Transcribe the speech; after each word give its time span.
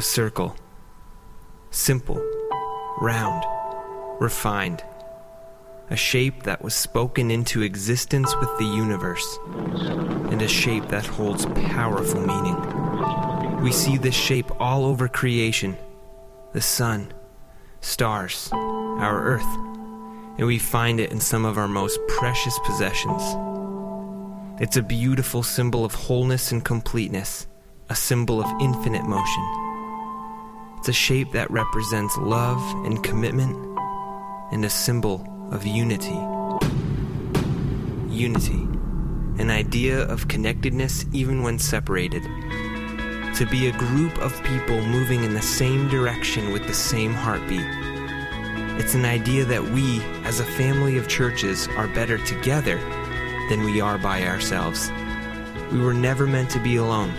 a 0.00 0.02
circle. 0.02 0.56
Simple, 1.70 2.16
round, 3.02 3.44
refined. 4.18 4.82
A 5.90 5.96
shape 5.96 6.44
that 6.44 6.64
was 6.64 6.72
spoken 6.72 7.30
into 7.30 7.60
existence 7.60 8.34
with 8.40 8.48
the 8.58 8.64
universe, 8.64 9.38
and 10.30 10.40
a 10.40 10.48
shape 10.48 10.88
that 10.88 11.04
holds 11.04 11.44
powerful 11.44 12.22
meaning. 12.22 13.60
We 13.60 13.72
see 13.72 13.98
this 13.98 14.14
shape 14.14 14.50
all 14.58 14.86
over 14.86 15.06
creation 15.06 15.76
the 16.54 16.62
sun, 16.62 17.12
stars, 17.82 18.48
our 18.52 19.22
earth, 19.22 19.54
and 20.38 20.46
we 20.46 20.58
find 20.58 20.98
it 20.98 21.12
in 21.12 21.20
some 21.20 21.44
of 21.44 21.58
our 21.58 21.68
most 21.68 22.00
precious 22.08 22.58
possessions. 22.64 23.22
It's 24.62 24.78
a 24.78 24.82
beautiful 24.82 25.42
symbol 25.42 25.84
of 25.84 25.92
wholeness 25.92 26.52
and 26.52 26.64
completeness, 26.64 27.46
a 27.90 27.94
symbol 27.94 28.40
of 28.40 28.50
infinite 28.62 29.04
motion. 29.04 29.69
It's 30.80 30.88
a 30.88 30.92
shape 30.94 31.32
that 31.32 31.50
represents 31.50 32.16
love 32.16 32.58
and 32.86 33.04
commitment, 33.04 33.54
and 34.50 34.64
a 34.64 34.70
symbol 34.70 35.22
of 35.52 35.66
unity. 35.66 36.18
Unity, 38.08 38.62
an 39.38 39.50
idea 39.50 40.04
of 40.04 40.28
connectedness 40.28 41.04
even 41.12 41.42
when 41.42 41.58
separated. 41.58 42.22
To 42.22 43.46
be 43.50 43.68
a 43.68 43.76
group 43.76 44.16
of 44.20 44.42
people 44.42 44.80
moving 44.86 45.22
in 45.22 45.34
the 45.34 45.42
same 45.42 45.86
direction 45.90 46.50
with 46.50 46.66
the 46.66 46.72
same 46.72 47.12
heartbeat. 47.12 47.60
It's 48.80 48.94
an 48.94 49.04
idea 49.04 49.44
that 49.44 49.62
we, 49.62 50.00
as 50.24 50.40
a 50.40 50.44
family 50.44 50.96
of 50.96 51.08
churches, 51.08 51.68
are 51.76 51.88
better 51.88 52.16
together 52.24 52.78
than 53.50 53.64
we 53.64 53.82
are 53.82 53.98
by 53.98 54.22
ourselves. 54.22 54.90
We 55.72 55.82
were 55.82 55.92
never 55.92 56.26
meant 56.26 56.48
to 56.52 56.58
be 56.58 56.76
alone. 56.76 57.12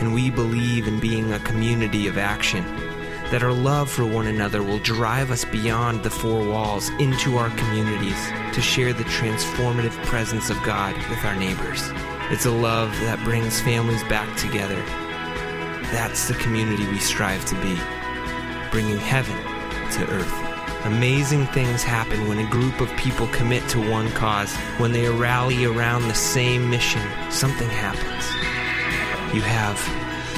And 0.00 0.14
we 0.14 0.30
believe 0.30 0.88
in 0.88 0.98
being 0.98 1.32
a 1.32 1.38
community 1.40 2.06
of 2.06 2.18
action, 2.18 2.64
that 3.30 3.42
our 3.42 3.52
love 3.52 3.90
for 3.90 4.04
one 4.04 4.26
another 4.26 4.62
will 4.62 4.78
drive 4.78 5.30
us 5.30 5.44
beyond 5.44 6.02
the 6.02 6.10
four 6.10 6.42
walls 6.46 6.88
into 6.98 7.36
our 7.36 7.50
communities 7.50 8.16
to 8.54 8.60
share 8.60 8.92
the 8.92 9.04
transformative 9.04 9.92
presence 10.06 10.50
of 10.50 10.60
God 10.64 10.96
with 11.08 11.24
our 11.24 11.36
neighbors. 11.36 11.82
It's 12.30 12.46
a 12.46 12.50
love 12.50 12.90
that 13.00 13.22
brings 13.24 13.60
families 13.60 14.02
back 14.04 14.36
together. 14.36 14.82
That's 15.92 16.28
the 16.28 16.34
community 16.34 16.86
we 16.86 16.98
strive 16.98 17.44
to 17.46 17.54
be, 17.56 17.78
bringing 18.70 18.98
heaven 18.98 19.36
to 19.92 20.10
earth. 20.10 20.50
Amazing 20.86 21.46
things 21.48 21.82
happen 21.82 22.26
when 22.26 22.38
a 22.38 22.48
group 22.48 22.80
of 22.80 22.88
people 22.96 23.26
commit 23.28 23.68
to 23.68 23.90
one 23.90 24.10
cause. 24.12 24.54
When 24.78 24.92
they 24.92 25.06
rally 25.08 25.66
around 25.66 26.08
the 26.08 26.14
same 26.14 26.70
mission, 26.70 27.02
something 27.30 27.68
happens. 27.68 28.39
You 29.32 29.42
have 29.42 29.78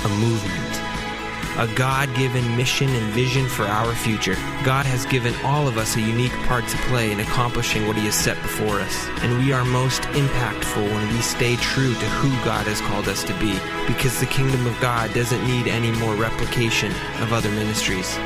a 0.05 0.09
movement 0.17 0.83
a 1.59 1.69
God 1.75 2.15
given 2.15 2.57
mission 2.57 2.89
and 2.89 3.13
vision 3.13 3.47
for 3.47 3.65
our 3.65 3.95
future. 3.95 4.35
God 4.65 4.87
has 4.87 5.05
given 5.07 5.35
all 5.45 5.69
of 5.69 5.77
us 5.77 5.97
a 5.97 6.01
unique 6.01 6.33
part 6.49 6.67
to 6.69 6.77
play 6.89 7.13
in 7.13 7.21
accomplishing 7.21 7.87
what 7.87 7.97
He 7.97 8.07
has 8.07 8.15
set 8.15 8.41
before 8.41 8.81
us. 8.81 9.07
And 9.21 9.39
we 9.39 9.53
are 9.53 9.65
most 9.65 10.03
impactful 10.17 10.83
when 10.83 11.09
we 11.09 11.21
stay 11.21 11.57
true 11.57 11.93
to 11.93 12.07
who 12.21 12.31
God 12.45 12.67
has 12.67 12.81
called 12.81 13.07
us 13.07 13.23
to 13.25 13.39
be, 13.39 13.53
because 13.87 14.19
the 14.19 14.27
kingdom 14.27 14.67
of 14.67 14.81
God 14.81 15.13
doesn't 15.13 15.47
need 15.47 15.67
any 15.67 15.93
more 15.93 16.15
replication 16.15 16.91
of 17.21 17.35
other 17.35 17.51
ministries. 17.51 18.17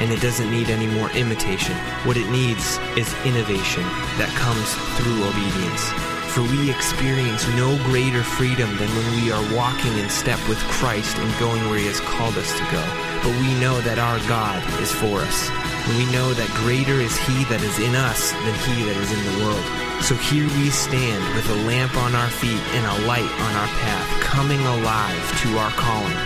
And 0.00 0.12
it 0.12 0.20
doesn't 0.20 0.50
need 0.50 0.68
any 0.68 0.86
more 0.86 1.10
imitation. 1.12 1.74
What 2.04 2.18
it 2.18 2.28
needs 2.28 2.76
is 2.98 3.08
innovation 3.24 3.84
that 4.18 4.28
comes 4.36 4.74
through 4.98 5.24
obedience 5.24 6.13
for 6.34 6.42
we 6.42 6.68
experience 6.68 7.46
no 7.50 7.78
greater 7.84 8.24
freedom 8.24 8.68
than 8.76 8.88
when 8.88 9.22
we 9.22 9.30
are 9.30 9.54
walking 9.54 9.96
in 9.98 10.10
step 10.10 10.40
with 10.48 10.58
Christ 10.66 11.16
and 11.16 11.38
going 11.38 11.62
where 11.70 11.78
He 11.78 11.86
has 11.86 12.00
called 12.00 12.36
us 12.36 12.50
to 12.58 12.64
go. 12.74 12.82
But 13.22 13.38
we 13.38 13.54
know 13.60 13.80
that 13.82 14.00
our 14.00 14.18
God 14.26 14.58
is 14.82 14.90
for 14.90 15.22
us, 15.22 15.48
and 15.86 15.96
we 15.96 16.10
know 16.10 16.34
that 16.34 16.50
greater 16.66 16.98
is 16.98 17.14
He 17.16 17.44
that 17.44 17.62
is 17.62 17.78
in 17.78 17.94
us 17.94 18.32
than 18.32 18.54
He 18.66 18.82
that 18.82 18.98
is 18.98 19.14
in 19.14 19.22
the 19.30 19.44
world. 19.46 19.62
So 20.02 20.18
here 20.18 20.50
we 20.58 20.74
stand 20.74 21.22
with 21.38 21.46
a 21.54 21.62
lamp 21.70 21.94
on 21.94 22.16
our 22.16 22.30
feet 22.30 22.62
and 22.74 22.82
a 22.82 23.06
light 23.06 23.30
on 23.30 23.52
our 23.54 23.70
path, 23.78 24.08
coming 24.26 24.60
alive 24.66 25.22
to 25.46 25.48
our 25.62 25.70
calling. 25.78 26.18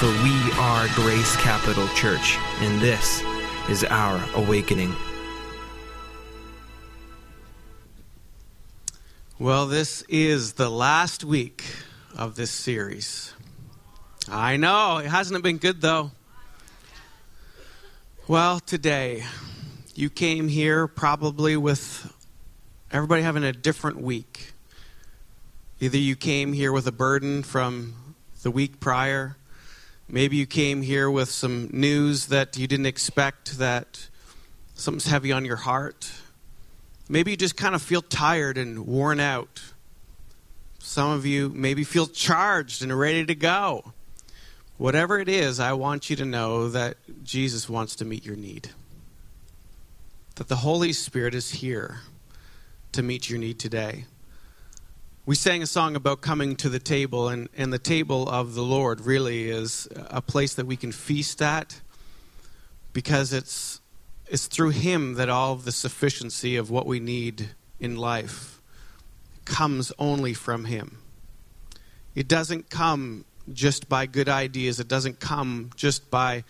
For 0.00 0.08
we 0.24 0.40
are 0.56 0.88
Grace 0.96 1.36
Capital 1.36 1.86
Church, 1.92 2.40
and 2.64 2.80
this 2.80 3.20
is 3.68 3.84
our 3.84 4.24
awakening. 4.32 4.96
Well, 9.40 9.68
this 9.68 10.02
is 10.02 10.52
the 10.52 10.68
last 10.68 11.24
week 11.24 11.64
of 12.14 12.34
this 12.34 12.50
series. 12.50 13.32
I 14.28 14.58
know, 14.58 14.98
it 14.98 15.06
hasn't 15.06 15.42
been 15.42 15.56
good 15.56 15.80
though. 15.80 16.10
Well, 18.28 18.60
today, 18.60 19.24
you 19.94 20.10
came 20.10 20.48
here 20.48 20.86
probably 20.86 21.56
with 21.56 22.12
everybody 22.92 23.22
having 23.22 23.42
a 23.42 23.52
different 23.52 24.02
week. 24.02 24.52
Either 25.80 25.96
you 25.96 26.16
came 26.16 26.52
here 26.52 26.70
with 26.70 26.86
a 26.86 26.92
burden 26.92 27.42
from 27.42 27.94
the 28.42 28.50
week 28.50 28.78
prior, 28.78 29.38
maybe 30.06 30.36
you 30.36 30.44
came 30.44 30.82
here 30.82 31.10
with 31.10 31.30
some 31.30 31.70
news 31.72 32.26
that 32.26 32.58
you 32.58 32.66
didn't 32.66 32.84
expect, 32.84 33.56
that 33.56 34.06
something's 34.74 35.06
heavy 35.06 35.32
on 35.32 35.46
your 35.46 35.56
heart 35.56 36.12
Maybe 37.10 37.32
you 37.32 37.36
just 37.36 37.56
kind 37.56 37.74
of 37.74 37.82
feel 37.82 38.02
tired 38.02 38.56
and 38.56 38.86
worn 38.86 39.18
out. 39.18 39.60
Some 40.78 41.10
of 41.10 41.26
you 41.26 41.48
maybe 41.48 41.82
feel 41.82 42.06
charged 42.06 42.84
and 42.84 42.96
ready 42.96 43.26
to 43.26 43.34
go. 43.34 43.94
Whatever 44.78 45.18
it 45.18 45.28
is, 45.28 45.58
I 45.58 45.72
want 45.72 46.08
you 46.08 46.14
to 46.14 46.24
know 46.24 46.68
that 46.68 46.98
Jesus 47.24 47.68
wants 47.68 47.96
to 47.96 48.04
meet 48.04 48.24
your 48.24 48.36
need. 48.36 48.70
That 50.36 50.46
the 50.46 50.56
Holy 50.56 50.92
Spirit 50.92 51.34
is 51.34 51.50
here 51.50 52.02
to 52.92 53.02
meet 53.02 53.28
your 53.28 53.40
need 53.40 53.58
today. 53.58 54.04
We 55.26 55.34
sang 55.34 55.64
a 55.64 55.66
song 55.66 55.96
about 55.96 56.20
coming 56.20 56.54
to 56.56 56.68
the 56.68 56.78
table, 56.78 57.28
and, 57.28 57.48
and 57.56 57.72
the 57.72 57.80
table 57.80 58.28
of 58.28 58.54
the 58.54 58.62
Lord 58.62 59.00
really 59.00 59.50
is 59.50 59.88
a 59.96 60.22
place 60.22 60.54
that 60.54 60.66
we 60.66 60.76
can 60.76 60.92
feast 60.92 61.42
at 61.42 61.80
because 62.92 63.32
it's 63.32 63.80
it's 64.30 64.46
through 64.46 64.70
Him 64.70 65.14
that 65.14 65.28
all 65.28 65.56
the 65.56 65.72
sufficiency 65.72 66.56
of 66.56 66.70
what 66.70 66.86
we 66.86 67.00
need 67.00 67.50
in 67.80 67.96
life 67.96 68.62
comes 69.44 69.92
only 69.98 70.32
from 70.32 70.66
Him. 70.66 70.98
It 72.14 72.28
doesn't 72.28 72.70
come 72.70 73.24
just 73.52 73.88
by 73.88 74.06
good 74.06 74.28
ideas, 74.28 74.78
it 74.78 74.86
doesn't 74.86 75.18
come 75.18 75.70
just 75.74 76.10
by 76.10 76.44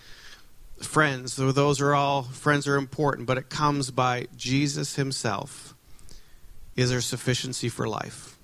friends, 0.82 1.36
those 1.36 1.80
are 1.80 1.94
all, 1.94 2.22
friends 2.22 2.68
are 2.68 2.76
important, 2.76 3.26
but 3.26 3.38
it 3.38 3.48
comes 3.48 3.90
by 3.90 4.26
Jesus 4.36 4.96
Himself 4.96 5.74
is 6.76 6.92
our 6.92 7.00
sufficiency 7.00 7.70
for 7.70 7.88
life. 7.88 8.36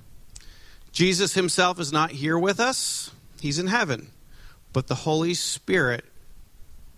Jesus 0.92 1.34
Himself 1.34 1.78
is 1.78 1.92
not 1.92 2.10
here 2.10 2.38
with 2.38 2.58
us, 2.58 3.10
He's 3.38 3.58
in 3.58 3.66
heaven, 3.66 4.08
but 4.72 4.86
the 4.86 4.94
Holy 4.94 5.34
Spirit 5.34 6.06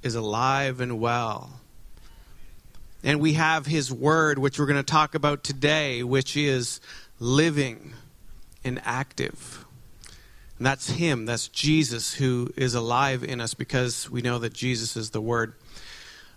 is 0.04 0.14
alive 0.14 0.80
and 0.80 1.00
well 1.00 1.58
and 3.02 3.20
we 3.20 3.34
have 3.34 3.66
his 3.66 3.92
word, 3.92 4.38
which 4.38 4.58
we're 4.58 4.66
going 4.66 4.76
to 4.76 4.82
talk 4.82 5.14
about 5.14 5.44
today, 5.44 6.02
which 6.02 6.36
is 6.36 6.80
living 7.20 7.92
and 8.64 8.80
active. 8.84 9.64
And 10.58 10.66
that's 10.66 10.90
him, 10.90 11.24
that's 11.24 11.48
Jesus 11.48 12.14
who 12.14 12.52
is 12.56 12.74
alive 12.74 13.22
in 13.22 13.40
us 13.40 13.54
because 13.54 14.10
we 14.10 14.22
know 14.22 14.38
that 14.40 14.52
Jesus 14.52 14.96
is 14.96 15.10
the 15.10 15.20
word. 15.20 15.54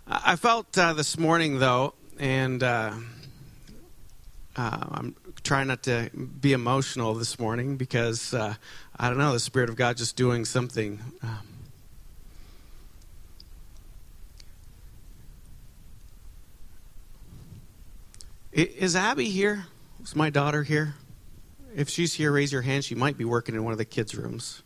I 0.06 0.36
felt 0.36 0.76
uh, 0.78 0.92
this 0.92 1.18
morning, 1.18 1.58
though, 1.58 1.94
and 2.18 2.62
uh, 2.62 2.92
uh, 4.56 4.78
I'm 4.90 5.16
trying 5.42 5.68
not 5.68 5.82
to 5.84 6.10
be 6.12 6.52
emotional 6.52 7.14
this 7.14 7.38
morning 7.38 7.76
because 7.76 8.32
uh, 8.32 8.54
I 8.96 9.08
don't 9.08 9.18
know, 9.18 9.32
the 9.32 9.40
Spirit 9.40 9.68
of 9.68 9.76
God 9.76 9.96
just 9.96 10.16
doing 10.16 10.44
something. 10.44 11.00
Um, 11.22 11.51
Is 18.52 18.96
Abby 18.96 19.30
here? 19.30 19.64
Is 20.02 20.14
my 20.14 20.28
daughter 20.28 20.62
here? 20.62 20.94
If 21.74 21.88
she's 21.88 22.12
here, 22.12 22.30
raise 22.30 22.52
your 22.52 22.60
hand. 22.60 22.84
She 22.84 22.94
might 22.94 23.16
be 23.16 23.24
working 23.24 23.54
in 23.54 23.64
one 23.64 23.72
of 23.72 23.78
the 23.78 23.86
kids' 23.86 24.14
rooms. 24.14 24.62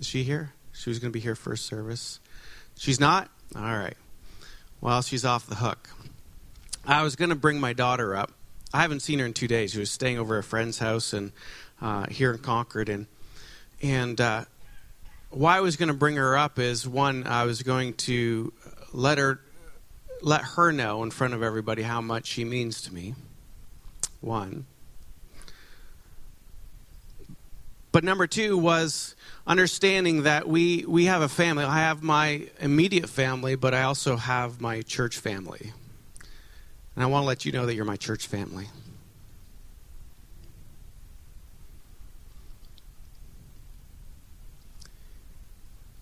Is 0.00 0.06
she 0.06 0.22
here? 0.22 0.54
She 0.72 0.88
was 0.88 0.98
going 0.98 1.10
to 1.10 1.12
be 1.12 1.20
here 1.20 1.34
first 1.34 1.66
service. 1.66 2.20
She's 2.74 2.98
not? 2.98 3.28
All 3.54 3.60
right. 3.60 3.96
Well, 4.80 5.02
she's 5.02 5.26
off 5.26 5.46
the 5.46 5.56
hook. 5.56 5.90
I 6.86 7.02
was 7.02 7.16
going 7.16 7.28
to 7.28 7.36
bring 7.36 7.60
my 7.60 7.74
daughter 7.74 8.16
up. 8.16 8.32
I 8.72 8.80
haven't 8.80 9.00
seen 9.00 9.18
her 9.18 9.26
in 9.26 9.34
two 9.34 9.48
days. 9.48 9.72
She 9.72 9.78
was 9.78 9.90
staying 9.90 10.18
over 10.18 10.38
at 10.38 10.40
a 10.40 10.42
friend's 10.42 10.78
house 10.78 11.12
and 11.12 11.32
uh, 11.82 12.06
here 12.06 12.32
in 12.32 12.38
Concord, 12.38 12.88
and 12.88 13.06
and 13.82 14.18
uh, 14.18 14.46
why 15.28 15.58
I 15.58 15.60
was 15.60 15.76
going 15.76 15.88
to 15.88 15.94
bring 15.94 16.16
her 16.16 16.34
up 16.34 16.58
is 16.58 16.88
one, 16.88 17.26
I 17.26 17.44
was 17.44 17.62
going 17.62 17.92
to 17.94 18.54
let 18.94 19.18
her 19.18 19.40
let 20.22 20.42
her 20.42 20.72
know 20.72 21.02
in 21.02 21.10
front 21.10 21.34
of 21.34 21.42
everybody 21.42 21.82
how 21.82 22.00
much 22.00 22.26
she 22.26 22.44
means 22.44 22.82
to 22.82 22.94
me. 22.94 23.14
One. 24.20 24.66
But 27.92 28.04
number 28.04 28.26
two 28.26 28.58
was 28.58 29.14
understanding 29.46 30.24
that 30.24 30.46
we, 30.46 30.84
we 30.86 31.06
have 31.06 31.22
a 31.22 31.28
family. 31.28 31.64
I 31.64 31.78
have 31.78 32.02
my 32.02 32.48
immediate 32.60 33.08
family, 33.08 33.54
but 33.54 33.72
I 33.72 33.84
also 33.84 34.16
have 34.16 34.60
my 34.60 34.82
church 34.82 35.16
family. 35.16 35.72
And 36.94 37.02
I 37.02 37.06
want 37.06 37.22
to 37.22 37.26
let 37.26 37.44
you 37.44 37.52
know 37.52 37.64
that 37.64 37.74
you're 37.74 37.84
my 37.84 37.96
church 37.96 38.26
family. 38.26 38.68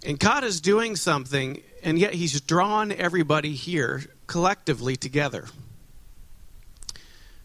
And 0.05 0.19
God 0.19 0.45
is 0.45 0.61
doing 0.61 0.97
something, 0.97 1.63
and 1.85 1.99
yet 1.99 2.15
He's 2.15 2.41
drawn 2.41 2.91
everybody 2.91 3.53
here 3.53 4.03
collectively 4.27 4.97
together. 4.97 5.47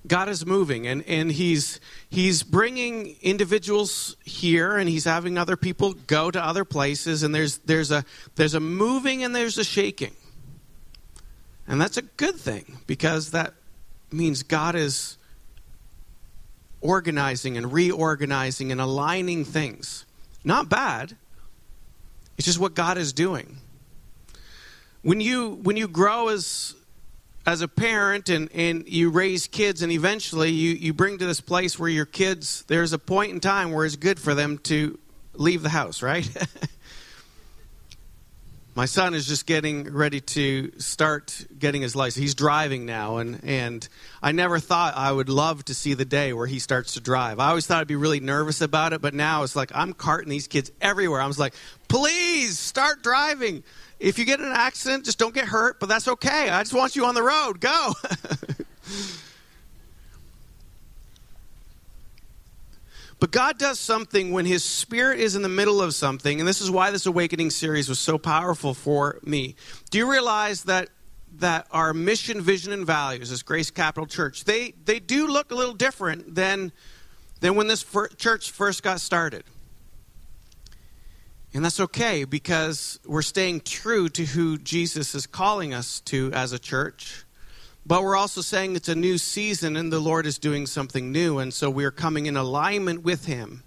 God 0.07 0.29
is 0.29 0.45
moving 0.45 0.87
and, 0.87 1.03
and 1.07 1.31
he's, 1.31 1.79
he's 2.09 2.41
bringing 2.41 3.17
individuals 3.21 4.15
here 4.23 4.77
and 4.77 4.89
he's 4.89 5.03
having 5.03 5.37
other 5.37 5.57
people 5.57 5.93
go 5.93 6.31
to 6.31 6.43
other 6.43 6.63
places 6.63 7.21
and 7.21 7.35
there's, 7.35 7.57
there's, 7.59 7.91
a, 7.91 8.05
there's 8.35 8.53
a 8.53 8.61
moving 8.61 9.23
and 9.23 9.35
there's 9.35 9.57
a 9.57 9.63
shaking. 9.63 10.15
And 11.67 11.79
that's 11.81 11.97
a 11.97 12.01
good 12.01 12.35
thing 12.35 12.79
because 12.87 13.31
that 13.31 13.53
means 14.11 14.41
God 14.41 14.75
is 14.75 15.17
organizing 16.81 17.57
and 17.57 17.71
reorganizing 17.71 18.71
and 18.71 18.79
aligning 18.79 19.43
things. 19.43 20.05
Not 20.43 20.69
bad. 20.69 21.15
It's 22.37 22.45
just 22.45 22.57
what 22.59 22.73
God 22.73 22.97
is 22.97 23.11
doing. 23.11 23.57
When 25.01 25.21
you 25.21 25.51
when 25.63 25.77
you 25.77 25.87
grow 25.87 26.27
as 26.27 26.75
as 27.45 27.61
a 27.61 27.67
parent 27.67 28.29
and, 28.29 28.49
and 28.53 28.87
you 28.87 29.09
raise 29.09 29.47
kids 29.47 29.81
and 29.81 29.91
eventually 29.91 30.51
you, 30.51 30.71
you 30.73 30.93
bring 30.93 31.17
to 31.17 31.25
this 31.25 31.41
place 31.41 31.79
where 31.79 31.89
your 31.89 32.05
kids 32.05 32.63
there's 32.67 32.93
a 32.93 32.99
point 32.99 33.31
in 33.31 33.39
time 33.39 33.71
where 33.71 33.85
it's 33.85 33.95
good 33.95 34.19
for 34.19 34.35
them 34.35 34.57
to 34.59 34.99
leave 35.33 35.63
the 35.63 35.69
house 35.69 36.01
right? 36.03 36.29
My 38.75 38.85
son 38.85 39.13
is 39.13 39.27
just 39.27 39.45
getting 39.45 39.91
ready 39.91 40.21
to 40.21 40.71
start 40.79 41.45
getting 41.57 41.81
his 41.81 41.97
license. 41.97 42.21
He's 42.21 42.35
driving 42.35 42.85
now 42.85 43.17
and, 43.17 43.41
and 43.43 43.87
i 44.21 44.31
never 44.31 44.59
thought 44.59 44.95
i 44.95 45.11
would 45.11 45.29
love 45.29 45.63
to 45.65 45.73
see 45.73 45.93
the 45.93 46.05
day 46.05 46.33
where 46.33 46.47
he 46.47 46.59
starts 46.59 46.95
to 46.95 46.99
drive. 46.99 47.39
I 47.39 47.49
always 47.49 47.65
thought 47.65 47.79
i'd 47.79 47.87
be 47.87 47.95
really 47.95 48.19
nervous 48.19 48.59
about 48.59 48.91
it 48.91 49.01
but 49.01 49.13
now 49.13 49.43
it's 49.43 49.55
like 49.55 49.71
i'm 49.73 49.93
carting 49.93 50.29
these 50.29 50.47
kids 50.47 50.71
everywhere. 50.81 51.21
I 51.21 51.27
was 51.27 51.39
like 51.39 51.53
please 51.87 52.59
start 52.59 53.01
driving 53.01 53.63
if 53.99 54.17
you 54.17 54.25
get 54.25 54.39
in 54.39 54.45
an 54.45 54.53
accident, 54.53 55.05
just 55.05 55.19
don't 55.19 55.33
get 55.33 55.45
hurt, 55.45 55.79
but 55.79 55.89
that's 55.89 56.07
okay. 56.07 56.49
I 56.49 56.61
just 56.61 56.73
want 56.73 56.95
you 56.95 57.05
on 57.05 57.15
the 57.15 57.23
road. 57.23 57.59
Go. 57.59 57.93
But 63.19 63.31
God 63.31 63.57
does 63.57 63.79
something 63.79 64.31
when 64.31 64.45
His 64.45 64.63
Spirit 64.63 65.19
is 65.19 65.35
in 65.35 65.41
the 65.41 65.49
middle 65.49 65.81
of 65.81 65.93
something, 65.93 66.39
and 66.39 66.47
this 66.47 66.61
is 66.61 66.71
why 66.71 66.89
this 66.89 67.05
awakening 67.05 67.49
series 67.49 67.89
was 67.89 67.99
so 67.99 68.17
powerful 68.17 68.73
for 68.73 69.19
me. 69.23 69.55
Do 69.89 69.97
you 69.97 70.09
realize 70.09 70.63
that 70.63 70.89
that 71.39 71.67
our 71.71 71.93
mission, 71.93 72.41
vision, 72.41 72.73
and 72.73 72.85
values 72.87 73.31
as 73.31 73.43
Grace 73.43 73.69
Capital 73.69 74.07
Church 74.07 74.45
they 74.45 74.73
they 74.85 74.99
do 74.99 75.27
look 75.27 75.51
a 75.51 75.55
little 75.55 75.75
different 75.75 76.33
than 76.33 76.71
than 77.41 77.55
when 77.55 77.67
this 77.67 77.85
church 78.17 78.51
first 78.51 78.83
got 78.83 79.01
started? 79.01 79.43
And 81.53 81.65
that's 81.65 81.79
okay 81.79 82.25
because 82.25 82.99
we're 83.05 83.23
staying 83.23 83.61
true 83.61 84.07
to 84.09 84.25
who 84.25 84.57
Jesus 84.57 85.15
is 85.15 85.25
calling 85.25 85.73
us 85.73 85.99
to 86.01 86.31
as 86.33 86.51
a 86.53 86.59
church. 86.59 87.25
But 87.85 88.03
we're 88.03 88.15
also 88.15 88.41
saying 88.41 88.75
it's 88.75 88.89
a 88.89 88.95
new 88.95 89.17
season 89.17 89.75
and 89.75 89.91
the 89.91 89.99
Lord 89.99 90.27
is 90.27 90.37
doing 90.37 90.67
something 90.67 91.11
new. 91.11 91.39
And 91.39 91.51
so 91.51 91.69
we're 91.69 91.91
coming 91.91 92.27
in 92.27 92.37
alignment 92.37 93.01
with 93.01 93.25
Him 93.25 93.63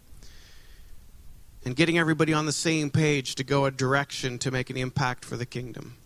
and 1.64 1.74
getting 1.74 1.98
everybody 1.98 2.32
on 2.32 2.46
the 2.46 2.52
same 2.52 2.88
page 2.88 3.34
to 3.36 3.44
go 3.44 3.64
a 3.64 3.70
direction 3.72 4.38
to 4.40 4.52
make 4.52 4.70
an 4.70 4.76
impact 4.76 5.24
for 5.24 5.36
the 5.36 5.46
kingdom. 5.46 5.96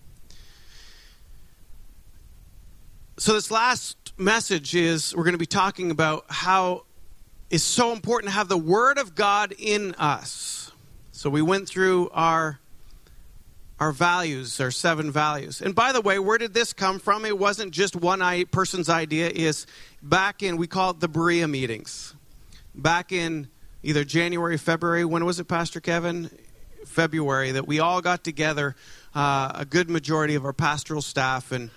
So, 3.19 3.33
this 3.33 3.51
last 3.51 4.13
message 4.19 4.75
is 4.75 5.17
we're 5.17 5.25
going 5.25 5.33
to 5.33 5.39
be 5.39 5.47
talking 5.47 5.91
about 5.91 6.27
how 6.29 6.85
it's 7.49 7.65
so 7.65 7.93
important 7.93 8.31
to 8.31 8.37
have 8.37 8.49
the 8.49 8.59
Word 8.59 8.99
of 8.99 9.15
God 9.15 9.55
in 9.59 9.95
us 9.95 10.66
so 11.17 11.31
we 11.31 11.41
went 11.41 11.67
through 11.67 12.11
our 12.11 12.61
our 13.81 13.91
values, 13.91 14.61
our 14.61 14.71
seven 14.71 15.11
values. 15.11 15.63
And 15.63 15.75
by 15.75 15.93
the 15.93 16.03
way, 16.03 16.19
where 16.19 16.37
did 16.37 16.53
this 16.53 16.75
come 16.75 16.99
from? 16.99 17.25
It 17.25 17.39
wasn't 17.39 17.73
just 17.73 17.97
one 17.97 18.45
person's 18.47 18.91
idea. 18.91 19.31
Is 19.31 19.67
back 20.03 20.43
in 20.43 20.59
we 20.59 20.67
call 20.67 20.91
it 20.91 21.01
the 21.01 21.09
Berea 21.09 21.49
meetings. 21.49 22.15
Back 22.75 23.13
in 23.13 23.49
either 23.83 24.05
January, 24.05 24.59
February. 24.59 25.07
When 25.07 25.25
was 25.25 25.41
it, 25.41 25.45
Pastor 25.45 25.81
Kevin? 25.81 26.31
February. 26.85 27.53
That 27.53 27.67
we 27.67 27.81
all 27.81 28.03
got 28.03 28.23
together, 28.23 28.77
uh, 29.15 29.53
a 29.55 29.65
good 29.65 29.89
majority 29.89 30.35
of 30.35 30.45
our 30.45 30.53
pastoral 30.53 31.01
staff, 31.01 31.51
and 31.51 31.71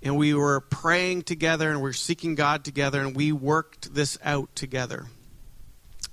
and 0.00 0.16
we 0.16 0.32
were 0.32 0.60
praying 0.60 1.22
together 1.22 1.70
and 1.70 1.78
we 1.78 1.88
we're 1.88 1.92
seeking 1.92 2.36
God 2.36 2.64
together, 2.64 3.00
and 3.00 3.16
we 3.16 3.32
worked 3.32 3.94
this 3.94 4.16
out 4.22 4.54
together. 4.54 5.06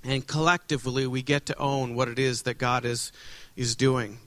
And 0.04 0.26
collectively, 0.28 1.08
we 1.08 1.22
get 1.22 1.46
to 1.46 1.58
own 1.58 1.96
what 1.96 2.10
it 2.10 2.20
is 2.20 2.42
that 2.44 2.58
God 2.58 2.84
is, 2.84 3.12
is 3.56 3.76
doing. 3.76 4.20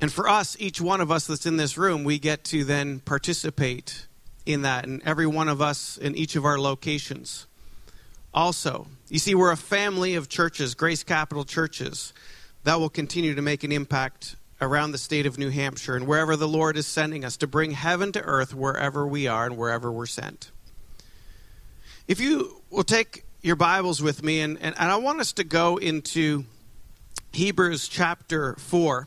And 0.00 0.12
for 0.12 0.28
us, 0.28 0.56
each 0.58 0.80
one 0.80 1.00
of 1.00 1.10
us 1.10 1.26
that's 1.26 1.46
in 1.46 1.56
this 1.56 1.76
room, 1.76 2.04
we 2.04 2.18
get 2.18 2.44
to 2.44 2.64
then 2.64 3.00
participate 3.00 4.06
in 4.46 4.62
that, 4.62 4.84
and 4.84 5.02
every 5.04 5.26
one 5.26 5.48
of 5.48 5.60
us 5.60 5.96
in 5.96 6.16
each 6.16 6.34
of 6.36 6.44
our 6.44 6.58
locations. 6.58 7.46
Also, 8.34 8.86
you 9.08 9.18
see, 9.18 9.34
we're 9.34 9.52
a 9.52 9.56
family 9.56 10.14
of 10.14 10.28
churches, 10.28 10.74
Grace 10.74 11.04
Capital 11.04 11.44
churches, 11.44 12.12
that 12.64 12.80
will 12.80 12.88
continue 12.88 13.34
to 13.34 13.42
make 13.42 13.62
an 13.62 13.72
impact 13.72 14.36
around 14.60 14.92
the 14.92 14.98
state 14.98 15.26
of 15.26 15.38
New 15.38 15.50
Hampshire 15.50 15.96
and 15.96 16.06
wherever 16.06 16.36
the 16.36 16.48
Lord 16.48 16.76
is 16.76 16.86
sending 16.86 17.24
us 17.24 17.36
to 17.38 17.46
bring 17.46 17.72
heaven 17.72 18.12
to 18.12 18.22
earth 18.22 18.54
wherever 18.54 19.06
we 19.06 19.26
are 19.26 19.46
and 19.46 19.56
wherever 19.56 19.90
we're 19.90 20.06
sent. 20.06 20.50
If 22.08 22.20
you 22.20 22.61
will 22.72 22.84
take 22.84 23.24
your 23.42 23.54
Bibles 23.54 24.00
with 24.00 24.22
me, 24.22 24.40
and, 24.40 24.56
and, 24.62 24.74
and 24.78 24.90
I 24.90 24.96
want 24.96 25.20
us 25.20 25.34
to 25.34 25.44
go 25.44 25.76
into 25.76 26.46
Hebrews 27.32 27.86
chapter 27.86 28.54
4. 28.54 29.06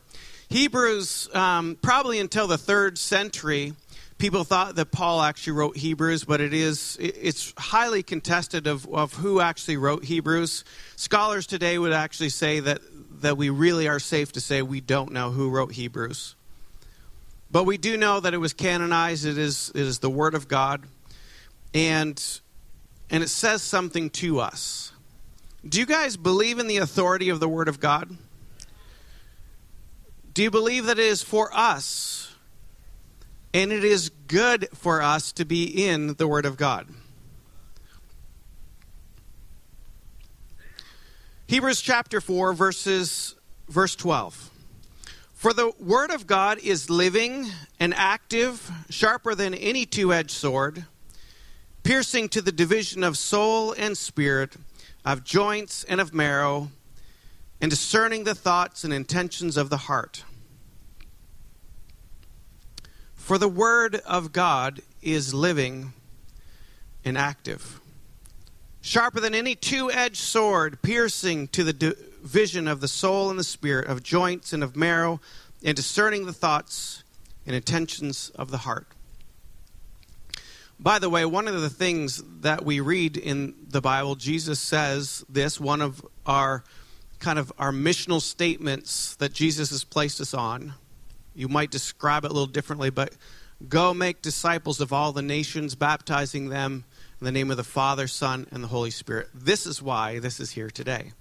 Hebrews, 0.50 1.30
um, 1.34 1.76
probably 1.82 2.20
until 2.20 2.46
the 2.46 2.60
third 2.60 3.00
century, 3.00 3.74
people 4.20 4.44
thought 4.44 4.76
that 4.76 4.92
Paul 4.92 5.20
actually 5.20 5.54
wrote 5.54 5.78
Hebrews, 5.78 6.26
but 6.26 6.42
it 6.42 6.54
is 6.54 6.96
it's 7.00 7.56
highly 7.58 8.04
contested 8.04 8.68
of, 8.68 8.88
of 8.94 9.16
who 9.16 9.42
actually 9.42 9.78
wrote 9.78 10.04
Hebrews. 10.04 10.64
Scholars 10.96 11.48
today 11.48 11.80
would 11.80 11.92
actually 11.92 12.30
say 12.30 12.60
that 12.60 12.82
that 13.22 13.36
we 13.36 13.50
really 13.50 13.88
are 13.88 14.00
safe 14.00 14.32
to 14.34 14.42
say 14.42 14.62
we 14.62 14.80
don't 14.80 15.12
know 15.12 15.32
who 15.32 15.50
wrote 15.50 15.72
Hebrews. 15.72 16.36
But 17.50 17.64
we 17.64 17.78
do 17.78 17.98
know 17.98 18.20
that 18.20 18.36
it 18.36 18.38
was 18.38 18.54
canonized, 18.54 19.26
it 19.26 19.40
is, 19.40 19.72
it 19.74 19.82
is 19.82 20.00
the 20.00 20.10
Word 20.10 20.36
of 20.36 20.48
God. 20.48 20.84
And 21.74 22.22
and 23.10 23.24
it 23.24 23.30
says 23.30 23.62
something 23.62 24.10
to 24.12 24.40
us. 24.40 24.92
Do 25.68 25.80
you 25.80 25.86
guys 25.86 26.18
believe 26.18 26.60
in 26.60 26.68
the 26.68 26.78
authority 26.78 27.30
of 27.30 27.40
the 27.40 27.50
Word 27.50 27.68
of 27.68 27.80
God? 27.80 28.18
Do 30.34 30.44
you 30.44 30.52
believe 30.52 30.86
that 30.86 31.00
it 31.00 31.06
is 31.06 31.24
for 31.24 31.50
us 31.54 32.36
and 33.54 33.72
it 33.72 33.84
is 33.84 34.10
good 34.28 34.68
for 34.74 35.02
us 35.02 35.32
to 35.34 35.46
be 35.46 35.88
in 35.88 36.16
the 36.16 36.28
Word 36.28 36.46
of 36.46 36.58
God? 36.58 36.88
Hebrews 41.48 41.80
chapter 41.82 42.20
4, 42.20 42.54
verses, 42.54 43.36
verse 43.70 43.96
12. 43.96 44.52
For 45.34 45.54
the 45.54 45.72
Word 45.80 46.12
of 46.12 46.28
God 46.28 46.58
is 46.60 46.90
living 46.90 47.48
and 47.80 47.94
active, 47.94 48.70
sharper 48.90 49.36
than 49.36 49.54
any 49.54 49.86
two 49.86 50.12
edged 50.12 50.32
sword 50.32 50.86
piercing 51.86 52.28
to 52.28 52.42
the 52.42 52.52
division 52.52 53.04
of 53.04 53.16
soul 53.16 53.72
and 53.74 53.96
spirit, 53.96 54.56
of 55.06 55.24
joints 55.24 55.84
and 55.84 56.02
of 56.02 56.16
marrow, 56.16 56.72
and 57.62 57.70
discerning 57.70 58.24
the 58.24 58.34
thoughts 58.34 58.84
and 58.84 58.92
intentions 58.92 59.56
of 59.56 59.70
the 59.70 59.78
heart. 59.78 60.24
For 63.14 63.38
the 63.38 63.48
word 63.48 63.98
of 63.98 64.34
God 64.34 64.82
is 65.04 65.32
living 65.32 65.94
and 67.06 67.20
active, 67.20 67.80
sharper 68.82 69.20
than 69.20 69.36
any 69.36 69.54
two 69.54 69.92
edged 69.92 70.18
sword, 70.18 70.82
piercing 70.82 71.48
to 71.50 71.64
the 71.64 71.74
division 71.74 72.68
of 72.68 72.82
the 72.82 72.88
soul 72.88 73.30
and 73.30 73.38
the 73.38 73.44
spirit, 73.44 73.88
of 73.88 74.02
joints 74.02 74.54
and 74.54 74.64
of 74.64 74.76
marrow, 74.76 75.22
and 75.64 75.76
discerning 75.76 76.26
the 76.26 76.34
thoughts 76.34 77.04
and 77.46 77.56
intentions 77.56 78.32
of 78.34 78.50
the 78.50 78.58
heart. 78.58 78.88
By 80.80 81.00
the 81.00 81.10
way, 81.10 81.26
one 81.26 81.48
of 81.48 81.60
the 81.60 81.70
things 81.70 82.22
that 82.42 82.66
we 82.66 82.80
read 82.80 83.18
in 83.18 83.56
the 83.70 83.82
Bible, 83.82 84.16
Jesus 84.16 84.60
says 84.60 85.24
this, 85.30 85.60
one 85.60 85.82
of 85.82 86.06
our 86.26 86.64
kind 87.20 87.40
of 87.40 87.52
our 87.58 87.72
missional 87.72 88.22
statements 88.22 89.16
that 89.16 89.34
Jesus 89.34 89.70
has 89.70 89.84
placed 89.84 90.20
us 90.20 90.34
on. 90.34 90.74
You 91.34 91.48
might 91.48 91.72
describe 91.72 92.26
it 92.26 92.32
a 92.32 92.34
little 92.34 92.46
differently, 92.46 92.90
but 92.90 93.14
Go 93.70 93.94
make 93.94 94.22
disciples 94.22 94.82
of 94.82 94.92
all 94.92 95.12
the 95.12 95.22
nations, 95.22 95.76
baptizing 95.76 96.50
them 96.50 96.84
in 97.20 97.26
the 97.26 97.32
name 97.32 97.52
of 97.52 97.58
the 97.58 97.64
Father, 97.64 98.08
Son, 98.08 98.48
and 98.52 98.64
the 98.64 98.68
Holy 98.68 98.92
Spirit. 98.92 99.30
This 99.34 99.66
is 99.66 99.82
why 99.82 100.20
this 100.20 100.40
is 100.40 100.52
here 100.52 100.70
today. 100.70 101.14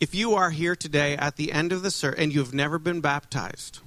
If 0.00 0.14
you 0.14 0.34
are 0.34 0.50
here 0.50 0.74
today 0.74 1.16
at 1.16 1.36
the 1.36 1.52
end 1.52 1.72
of 1.72 1.82
the 1.82 1.90
service 1.92 2.18
and 2.18 2.34
you've 2.34 2.52
never 2.52 2.80
been 2.80 3.00
baptized, 3.00 3.78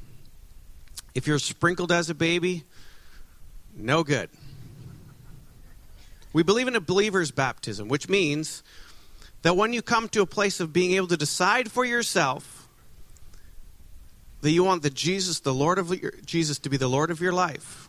if 1.14 1.28
you're 1.28 1.40
sprinkled 1.40 1.92
as 1.92 2.10
a 2.10 2.16
baby, 2.16 2.64
no 3.76 4.04
good. 4.04 4.30
We 6.34 6.44
believe 6.44 6.68
in 6.68 6.76
a 6.76 6.82
believer's 6.82 7.32
baptism, 7.32 7.88
which 7.88 8.10
means 8.10 8.64
that 9.42 9.56
when 9.56 9.74
you 9.74 9.82
come 9.82 10.10
to 10.10 10.22
a 10.22 10.26
place 10.26 10.60
of 10.60 10.74
being 10.74 10.94
able 10.94 11.08
to 11.08 11.18
decide 11.18 11.72
for 11.72 11.86
yourself 11.86 12.68
that 14.42 14.52
you 14.52 14.64
want 14.64 14.84
the 14.84 14.90
Jesus, 14.90 15.40
the 15.40 15.54
Lord 15.54 15.80
of 15.80 15.90
your, 16.02 16.12
Jesus 16.26 16.60
to 16.60 16.70
be 16.70 16.78
the 16.78 16.88
Lord 16.88 17.10
of 17.10 17.22
your 17.22 17.32
life, 17.32 17.88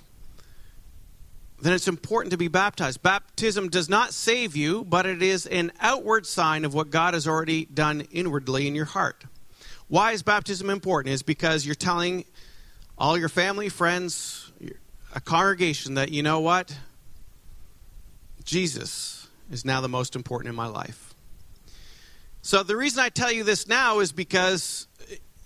then 1.61 1.73
it's 1.73 1.89
important 1.89 2.31
to 2.33 2.37
be 2.37 2.49
baptized. 2.49 3.03
Baptism 3.03 3.69
does 3.69 3.89
not 3.89 4.13
save 4.13 4.55
you, 4.55 4.85
but 4.85 5.07
it 5.07 5.23
is 5.23 5.47
an 5.47 5.73
outward 5.81 6.27
sign 6.27 6.65
of 6.65 6.75
what 6.75 6.91
God 6.91 7.15
has 7.15 7.27
already 7.27 7.65
done 7.65 8.03
inwardly 8.11 8.69
in 8.69 8.75
your 8.75 8.85
heart. 8.85 9.25
Why 9.89 10.13
is 10.13 10.23
baptism 10.23 10.69
important? 10.69 11.15
Is 11.15 11.23
because 11.23 11.65
you're 11.65 11.75
telling 11.75 12.25
all 12.99 13.17
your 13.17 13.29
family, 13.29 13.69
friends, 13.69 14.46
a 15.17 15.21
congregation 15.21 15.95
that 15.95 16.13
you 16.13 16.23
know 16.23 16.41
what? 16.41 16.77
Jesus 18.45 19.27
is 19.51 19.65
now 19.65 19.81
the 19.81 19.89
most 19.89 20.15
important 20.15 20.51
in 20.51 20.55
my 20.55 20.67
life. 20.67 21.15
So 22.43 22.63
the 22.63 22.77
reason 22.77 23.01
I 23.01 23.09
tell 23.09 23.33
you 23.33 23.43
this 23.43 23.67
now 23.67 24.01
is 24.01 24.13
because 24.13 24.87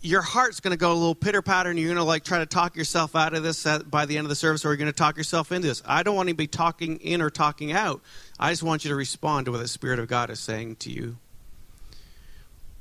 your 0.02 0.22
heart's 0.22 0.58
going 0.58 0.72
to 0.72 0.76
go 0.76 0.92
a 0.92 0.94
little 0.94 1.14
pitter 1.14 1.40
patter 1.40 1.70
and 1.70 1.78
you're 1.78 1.88
going 1.88 1.98
to 1.98 2.04
like 2.04 2.24
try 2.24 2.38
to 2.38 2.46
talk 2.46 2.74
yourself 2.74 3.14
out 3.14 3.32
of 3.32 3.44
this 3.44 3.64
at, 3.64 3.88
by 3.88 4.06
the 4.06 4.18
end 4.18 4.24
of 4.24 4.28
the 4.28 4.34
service 4.34 4.64
or 4.64 4.68
you're 4.68 4.76
going 4.76 4.86
to 4.86 4.92
talk 4.92 5.16
yourself 5.16 5.52
into 5.52 5.68
this. 5.68 5.82
I 5.86 6.02
don't 6.02 6.16
want 6.16 6.28
to 6.28 6.34
be 6.34 6.48
talking 6.48 6.96
in 6.96 7.22
or 7.22 7.30
talking 7.30 7.70
out. 7.70 8.02
I 8.40 8.50
just 8.50 8.64
want 8.64 8.84
you 8.84 8.88
to 8.88 8.96
respond 8.96 9.46
to 9.46 9.52
what 9.52 9.58
the 9.58 9.68
Spirit 9.68 10.00
of 10.00 10.08
God 10.08 10.30
is 10.30 10.40
saying 10.40 10.76
to 10.76 10.90
you. 10.90 11.16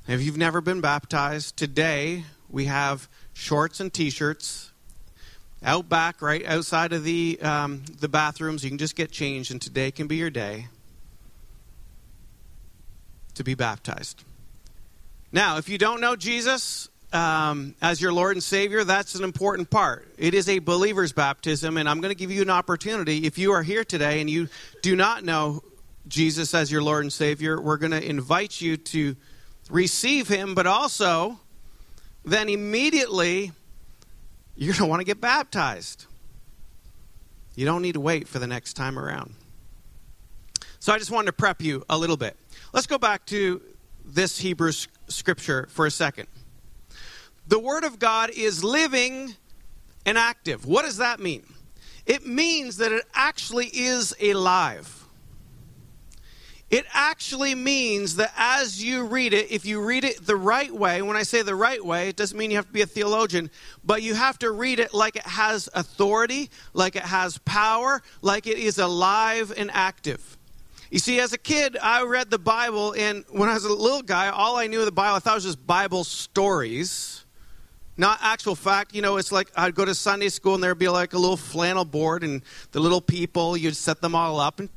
If 0.08 0.24
you've 0.24 0.38
never 0.38 0.60
been 0.60 0.81
baptized, 0.81 1.55
today 1.55 2.24
we 2.50 2.65
have 2.65 3.08
shorts 3.34 3.79
and 3.79 3.93
t-shirts 3.93 4.68
out 5.63 5.89
back, 5.89 6.21
right 6.21 6.45
outside 6.45 6.93
of 6.93 7.03
the 7.03 7.39
um, 7.41 7.83
the 7.99 8.07
bathrooms. 8.07 8.63
You 8.63 8.69
can 8.69 8.77
just 8.77 8.95
get 8.95 9.11
changed, 9.11 9.51
and 9.51 9.61
today 9.61 9.91
can 9.91 10.07
be 10.07 10.15
your 10.15 10.29
day 10.29 10.67
to 13.35 13.43
be 13.43 13.55
baptized. 13.55 14.23
Now, 15.31 15.57
if 15.57 15.69
you 15.69 15.77
don't 15.77 16.01
know 16.01 16.15
Jesus 16.15 16.89
um, 17.13 17.75
as 17.81 18.01
your 18.01 18.11
Lord 18.11 18.35
and 18.35 18.43
Savior, 18.43 18.83
that's 18.83 19.15
an 19.15 19.23
important 19.23 19.69
part. 19.69 20.07
It 20.17 20.33
is 20.33 20.49
a 20.49 20.59
believer's 20.59 21.11
baptism, 21.11 21.77
and 21.77 21.87
I'm 21.87 22.01
going 22.01 22.11
to 22.11 22.19
give 22.19 22.31
you 22.31 22.41
an 22.41 22.49
opportunity. 22.49 23.25
If 23.25 23.37
you 23.37 23.51
are 23.51 23.63
here 23.63 23.83
today 23.83 24.21
and 24.21 24.29
you 24.29 24.49
do 24.81 24.95
not 24.95 25.23
know 25.23 25.63
Jesus 26.07 26.53
as 26.53 26.71
your 26.71 26.81
Lord 26.81 27.03
and 27.03 27.13
Savior, 27.13 27.61
we're 27.61 27.77
going 27.77 27.91
to 27.91 28.03
invite 28.03 28.59
you 28.59 28.77
to 28.77 29.15
receive 29.69 30.27
Him, 30.27 30.55
but 30.55 30.65
also 30.65 31.39
then 32.25 32.49
immediately 32.49 33.51
you're 34.59 34.73
going 34.73 34.83
to 34.83 34.89
want 34.89 34.99
to 34.99 35.05
get 35.05 35.21
baptized. 35.21 36.05
You 37.55 37.65
don't 37.65 37.81
need 37.81 37.93
to 37.93 38.01
wait 38.01 38.27
for 38.27 38.39
the 38.39 38.47
next 38.47 38.73
time 38.73 38.99
around. 38.99 39.33
So 40.79 40.91
I 40.91 40.97
just 40.97 41.11
wanted 41.11 41.27
to 41.27 41.33
prep 41.33 41.61
you 41.61 41.85
a 41.89 41.97
little 41.97 42.17
bit. 42.17 42.35
Let's 42.73 42.85
go 42.85 42.97
back 42.97 43.25
to 43.27 43.61
this 44.03 44.37
Hebrew 44.37 44.73
scripture 45.07 45.67
for 45.71 45.85
a 45.85 45.91
second. 45.91 46.27
The 47.47 47.57
Word 47.57 47.85
of 47.85 47.99
God 47.99 48.31
is 48.31 48.61
living 48.61 49.33
and 50.05 50.17
active. 50.17 50.65
What 50.65 50.83
does 50.83 50.97
that 50.97 51.21
mean? 51.21 51.45
It 52.05 52.27
means 52.27 52.77
that 52.77 52.91
it 52.91 53.05
actually 53.13 53.67
is 53.67 54.13
alive. 54.21 54.98
It 56.69 56.85
actually 56.93 57.55
means 57.55 58.17
that 58.17 58.31
as 58.38 58.83
you 58.83 59.03
read 59.03 59.33
it, 59.33 59.51
if 59.51 59.65
you 59.65 59.81
read 59.81 60.03
it 60.03 60.25
the 60.25 60.35
right 60.35 60.71
way, 60.71 61.01
when 61.01 61.17
I 61.17 61.23
say 61.23 61.41
the 61.41 61.55
right 61.55 61.83
way, 61.83 62.09
it 62.09 62.15
doesn't 62.15 62.38
mean 62.38 62.51
you 62.51 62.57
have 62.57 62.67
to 62.67 62.71
be 62.71 62.81
a 62.81 62.85
theologian, 62.85 63.49
but 63.83 64.03
you 64.03 64.13
have 64.13 64.38
to 64.39 64.51
read 64.51 64.79
it 64.79 64.93
like 64.93 65.15
it 65.15 65.25
has 65.25 65.67
authority, 65.73 66.51
like 66.73 66.95
it 66.95 67.03
has 67.03 67.39
power, 67.39 68.03
like 68.21 68.45
it 68.45 68.59
is 68.59 68.77
alive 68.77 69.51
and 69.57 69.71
active. 69.73 70.38
You 70.91 70.99
see, 70.99 71.19
as 71.19 71.33
a 71.33 71.38
kid, 71.39 71.75
I 71.81 72.03
read 72.03 72.29
the 72.29 72.39
Bible, 72.39 72.93
and 72.95 73.25
when 73.29 73.49
I 73.49 73.55
was 73.55 73.65
a 73.65 73.73
little 73.73 74.01
guy, 74.03 74.29
all 74.29 74.57
I 74.57 74.67
knew 74.67 74.79
of 74.79 74.85
the 74.85 74.91
Bible, 74.91 75.15
I 75.15 75.19
thought 75.19 75.35
was 75.35 75.43
just 75.43 75.65
Bible 75.65 76.03
stories, 76.03 77.25
not 77.99 78.17
actual 78.21 78.55
fact. 78.55 78.95
You 78.95 79.01
know, 79.01 79.17
it's 79.17 79.31
like 79.31 79.51
I'd 79.55 79.75
go 79.75 79.85
to 79.85 79.93
Sunday 79.93 80.29
school, 80.29 80.55
and 80.55 80.63
there'd 80.63 80.79
be 80.79 80.89
like 80.89 81.13
a 81.13 81.19
little 81.19 81.37
flannel 81.37 81.85
board, 81.85 82.23
and 82.23 82.41
the 82.71 82.79
little 82.79 83.01
people, 83.01 83.57
you'd 83.57 83.75
set 83.75 84.01
them 84.01 84.15
all 84.15 84.39
up, 84.39 84.59
and 84.59 84.69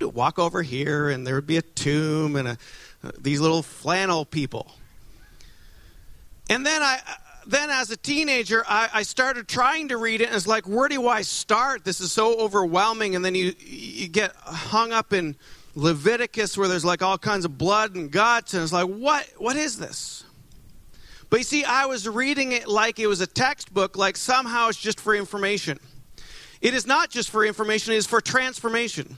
walk 0.00 0.38
over 0.38 0.62
here, 0.62 1.10
and 1.10 1.26
there 1.26 1.34
would 1.34 1.46
be 1.46 1.58
a 1.58 1.62
tomb, 1.62 2.36
and 2.36 2.48
a, 2.48 2.58
uh, 3.04 3.10
these 3.18 3.40
little 3.40 3.62
flannel 3.62 4.24
people. 4.24 4.72
And 6.48 6.64
then 6.64 6.82
I, 6.82 7.00
then 7.46 7.70
as 7.70 7.90
a 7.90 7.96
teenager, 7.96 8.64
I, 8.66 8.88
I, 8.92 9.02
started 9.02 9.48
trying 9.48 9.88
to 9.88 9.96
read 9.96 10.20
it, 10.20 10.28
and 10.28 10.36
it's 10.36 10.46
like, 10.46 10.66
where 10.66 10.88
do 10.88 11.08
I 11.08 11.22
start? 11.22 11.84
This 11.84 12.00
is 12.00 12.12
so 12.12 12.38
overwhelming. 12.38 13.16
And 13.16 13.24
then 13.24 13.34
you, 13.34 13.54
you 13.58 14.08
get 14.08 14.34
hung 14.36 14.92
up 14.92 15.12
in 15.12 15.36
Leviticus 15.74 16.56
where 16.56 16.68
there's 16.68 16.84
like 16.84 17.02
all 17.02 17.18
kinds 17.18 17.44
of 17.44 17.58
blood 17.58 17.94
and 17.94 18.10
guts, 18.10 18.54
and 18.54 18.62
it's 18.62 18.72
like, 18.72 18.86
what, 18.86 19.26
what 19.38 19.56
is 19.56 19.78
this? 19.78 20.23
But 21.34 21.40
you 21.40 21.44
see, 21.46 21.64
I 21.64 21.86
was 21.86 22.08
reading 22.08 22.52
it 22.52 22.68
like 22.68 23.00
it 23.00 23.08
was 23.08 23.20
a 23.20 23.26
textbook, 23.26 23.96
like 23.96 24.16
somehow 24.16 24.68
it's 24.68 24.78
just 24.78 25.00
for 25.00 25.16
information. 25.16 25.80
It 26.60 26.74
is 26.74 26.86
not 26.86 27.10
just 27.10 27.28
for 27.28 27.44
information, 27.44 27.92
it 27.92 27.96
is 27.96 28.06
for 28.06 28.20
transformation. 28.20 29.16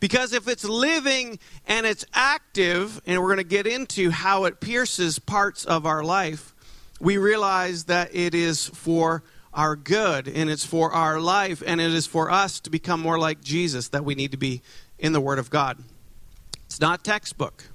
Because 0.00 0.32
if 0.32 0.48
it's 0.48 0.64
living 0.64 1.38
and 1.68 1.86
it's 1.86 2.04
active, 2.14 3.00
and 3.06 3.20
we're 3.20 3.28
going 3.28 3.36
to 3.36 3.44
get 3.44 3.68
into 3.68 4.10
how 4.10 4.46
it 4.46 4.58
pierces 4.58 5.20
parts 5.20 5.64
of 5.64 5.86
our 5.86 6.02
life, 6.02 6.52
we 6.98 7.16
realize 7.16 7.84
that 7.84 8.12
it 8.12 8.34
is 8.34 8.66
for 8.66 9.22
our 9.52 9.76
good 9.76 10.26
and 10.26 10.50
it's 10.50 10.66
for 10.66 10.90
our 10.90 11.20
life 11.20 11.62
and 11.64 11.80
it 11.80 11.94
is 11.94 12.08
for 12.08 12.28
us 12.28 12.58
to 12.58 12.70
become 12.70 13.00
more 13.00 13.20
like 13.20 13.40
Jesus 13.40 13.90
that 13.90 14.04
we 14.04 14.16
need 14.16 14.32
to 14.32 14.36
be 14.36 14.62
in 14.98 15.12
the 15.12 15.20
Word 15.20 15.38
of 15.38 15.48
God. 15.48 15.78
It's 16.66 16.80
not 16.80 17.04
textbook, 17.04 17.68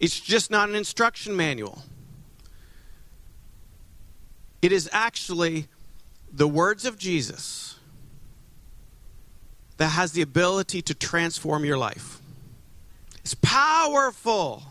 it's 0.00 0.18
just 0.18 0.50
not 0.50 0.70
an 0.70 0.74
instruction 0.74 1.36
manual. 1.36 1.82
It 4.64 4.72
is 4.72 4.88
actually 4.92 5.68
the 6.32 6.48
words 6.48 6.86
of 6.86 6.96
Jesus 6.96 7.78
that 9.76 9.88
has 9.88 10.12
the 10.12 10.22
ability 10.22 10.80
to 10.80 10.94
transform 10.94 11.66
your 11.66 11.76
life. 11.76 12.18
It's 13.18 13.34
powerful. 13.34 14.62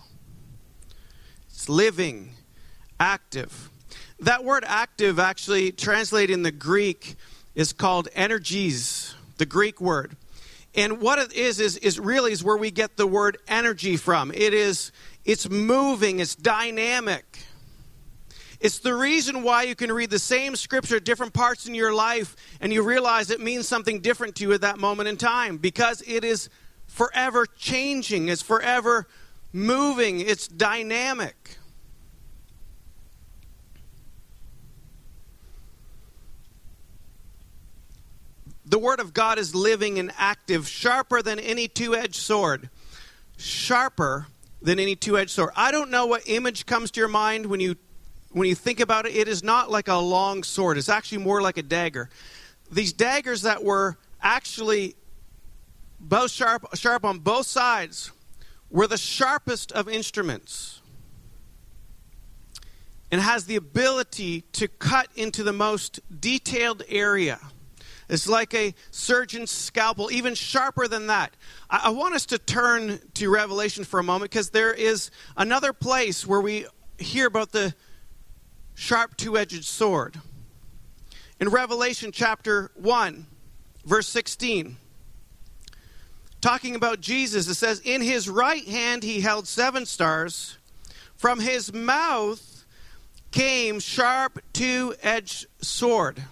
It's 1.48 1.70
living, 1.70 2.32
active. 3.00 3.70
That 4.20 4.44
word 4.44 4.64
active 4.66 5.20
actually 5.20 5.72
translated 5.72 6.34
in 6.34 6.42
the 6.42 6.52
Greek 6.52 7.14
is 7.54 7.72
called 7.72 8.08
energes, 8.16 9.14
the 9.38 9.46
Greek 9.46 9.80
word. 9.80 10.16
And 10.74 11.02
what 11.02 11.20
it 11.20 11.34
is 11.34 11.60
is 11.60 11.78
is 11.78 12.00
really 12.00 12.32
is 12.32 12.44
where 12.44 12.58
we 12.58 12.72
get 12.72 12.98
the 12.98 13.06
word 13.06 13.38
energy 13.48 13.98
from. 13.98 14.32
It 14.32 14.56
is 14.56 14.92
it's 15.24 15.48
moving, 15.48 16.20
it's 16.20 16.34
dynamic. 16.34 17.46
It's 18.64 18.80
the 18.80 18.94
reason 18.94 19.44
why 19.44 19.64
you 19.64 19.76
can 19.76 19.92
read 19.92 20.10
the 20.10 20.18
same 20.18 20.56
scripture 20.56 20.98
different 20.98 21.34
parts 21.34 21.68
in 21.68 21.76
your 21.76 21.94
life 21.94 22.38
and 22.62 22.72
you 22.72 22.82
realize 22.82 23.30
it 23.30 23.42
means 23.42 23.68
something 23.68 24.00
different 24.00 24.38
to 24.38 24.44
you 24.46 24.54
at 24.54 24.62
that 24.62 24.80
moment 24.80 25.10
in 25.10 25.18
time 25.18 25.58
because 25.58 26.02
it 26.08 26.24
is 26.24 26.48
forever 26.88 27.46
changing, 27.46 28.30
it's 28.30 28.42
forever 28.42 29.06
moving, 29.52 30.22
it's 30.22 30.48
dynamic. 30.48 31.58
The 38.66 38.80
Word 38.80 39.02
of 39.02 39.14
God 39.14 39.40
is 39.40 39.54
living 39.54 40.00
and 40.00 40.10
active, 40.18 40.70
sharper 40.70 41.22
than 41.22 41.38
any 41.38 41.68
two 41.68 41.96
edged 41.96 42.16
sword. 42.16 42.70
Sharper 43.38 44.28
than 44.62 44.80
any 44.80 44.96
two 44.96 45.18
edged 45.18 45.32
sword. 45.32 45.50
I 45.54 45.72
don't 45.72 45.92
know 45.92 46.06
what 46.06 46.22
image 46.28 46.66
comes 46.66 46.92
to 46.92 47.02
your 47.02 47.10
mind 47.10 47.48
when 47.48 47.60
you 47.60 47.76
when 48.34 48.50
you 48.50 48.56
think 48.56 48.80
about 48.80 49.06
it, 49.06 49.16
it 49.16 49.28
is 49.28 49.44
not 49.44 49.72
like 49.72 49.88
a 49.88 49.96
long 49.96 50.44
sword. 50.44 50.78
It's 50.78 50.90
actually 50.90 51.20
more 51.20 51.42
like 51.42 51.58
a 51.58 51.64
dagger. 51.64 52.10
These 52.72 52.94
daggers 52.94 53.44
that 53.44 53.64
were 53.64 53.98
actually 54.22 54.96
both 56.00 56.32
sharp, 56.32 56.66
sharp 56.76 57.06
on 57.06 57.20
both 57.20 57.46
sides 57.46 58.12
were 58.70 58.88
the 58.88 58.98
sharpest 58.98 59.72
of 59.72 59.88
instruments 59.88 60.82
and 63.12 63.22
has 63.22 63.46
the 63.46 63.56
ability 63.56 64.42
to 64.54 64.68
cut 64.68 65.08
into 65.16 65.44
the 65.44 65.54
most 65.54 66.00
detailed 66.20 66.82
area. 66.90 67.40
It's 68.10 68.28
like 68.28 68.54
a 68.56 68.74
surgeon's 68.90 69.52
scalpel, 69.52 70.12
even 70.12 70.34
sharper 70.34 70.88
than 70.88 71.08
that. 71.08 71.36
I, 71.70 71.82
I 71.86 71.90
want 71.92 72.16
us 72.16 72.26
to 72.28 72.40
turn 72.40 73.00
to 73.14 73.30
Revelation 73.30 73.84
for 73.84 74.00
a 74.00 74.04
moment 74.04 74.32
because 74.32 74.50
there 74.50 74.74
is 74.74 75.12
another 75.38 75.72
place 75.74 76.26
where 76.26 76.42
we 76.42 76.66
hear 76.98 77.28
about 77.28 77.52
the 77.52 77.76
sharp 78.76 79.18
two 79.18 79.38
edged 79.38 79.64
sword. 79.66 80.20
In 81.40 81.50
Revelation 81.50 82.12
chapter 82.12 82.72
1, 82.76 83.26
verse 83.86 84.08
16, 84.08 84.78
talking 86.42 86.76
about 86.76 87.02
Jesus, 87.02 87.48
it 87.48 87.56
says, 87.56 87.80
In 87.80 88.02
his 88.02 88.30
right 88.30 88.66
hand 88.66 89.04
he 89.04 89.22
held 89.22 89.48
seven 89.48 89.86
stars. 89.86 90.58
From 91.16 91.40
his 91.40 91.74
mouth 91.74 92.66
came 93.32 93.80
sharp 93.80 94.42
two 94.54 94.96
edged 95.02 95.48
sword. 95.62 96.24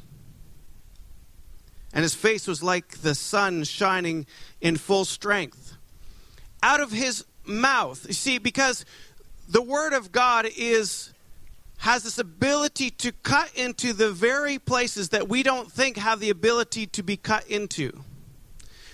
And 1.94 2.04
his 2.04 2.16
face 2.16 2.48
was 2.48 2.64
like 2.64 3.02
the 3.02 3.16
sun 3.16 3.64
shining 3.64 4.26
in 4.62 4.78
full 4.78 5.06
strength. 5.06 5.76
Out 6.64 6.80
of 6.80 6.92
his 6.92 7.26
mouth, 7.44 8.06
you 8.08 8.14
see, 8.14 8.38
because 8.38 8.86
the 9.50 9.62
word 9.62 9.94
of 9.94 10.12
God 10.12 10.46
is 10.56 11.12
has 11.82 12.04
this 12.04 12.20
ability 12.20 12.92
to 12.92 13.12
cut 13.12 13.52
into 13.56 13.92
the 13.92 14.12
very 14.12 14.60
places 14.60 15.10
that 15.10 15.28
we 15.28 15.42
don't 15.42 15.72
think 15.72 15.98
have 15.98 16.20
the 16.20 16.30
ability 16.30 16.86
to 16.86 17.02
be 17.02 17.18
cut 17.18 17.46
into 17.48 18.04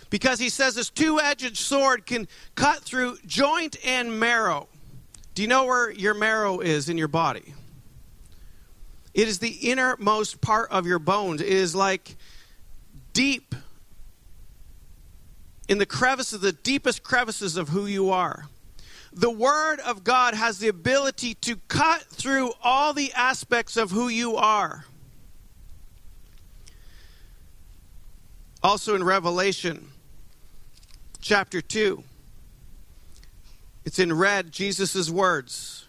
because 0.09 0.39
he 0.39 0.47
says 0.47 0.75
this 0.75 0.89
two 0.89 1.19
edged 1.19 1.57
sword 1.57 2.05
can 2.05 2.29
cut 2.55 2.79
through 2.79 3.17
joint 3.25 3.75
and 3.85 4.17
marrow. 4.17 4.69
Do 5.35 5.41
you 5.41 5.49
know 5.49 5.65
where 5.65 5.91
your 5.91 6.13
marrow 6.13 6.59
is 6.59 6.87
in 6.87 6.97
your 6.97 7.09
body? 7.09 7.53
It 9.13 9.27
is 9.27 9.39
the 9.39 9.49
innermost 9.49 10.39
part 10.39 10.71
of 10.71 10.85
your 10.85 10.99
bones. 10.99 11.41
It 11.41 11.49
is 11.49 11.75
like 11.75 12.15
deep 13.11 13.53
in 15.67 15.77
the 15.77 15.85
crevices, 15.85 16.39
the 16.39 16.53
deepest 16.53 17.03
crevices 17.03 17.57
of 17.57 17.67
who 17.67 17.85
you 17.85 18.11
are. 18.11 18.47
The 19.17 19.31
Word 19.31 19.79
of 19.79 20.03
God 20.03 20.35
has 20.35 20.59
the 20.59 20.67
ability 20.67 21.33
to 21.41 21.55
cut 21.67 22.03
through 22.03 22.51
all 22.63 22.93
the 22.93 23.11
aspects 23.13 23.75
of 23.75 23.89
who 23.89 24.09
you 24.09 24.35
are. 24.35 24.85
Also 28.61 28.93
in 28.93 29.03
Revelation 29.03 29.87
chapter 31.19 31.61
2. 31.61 32.03
It's 33.85 33.97
in 33.97 34.13
red, 34.13 34.51
Jesus' 34.51 35.09
words. 35.09 35.87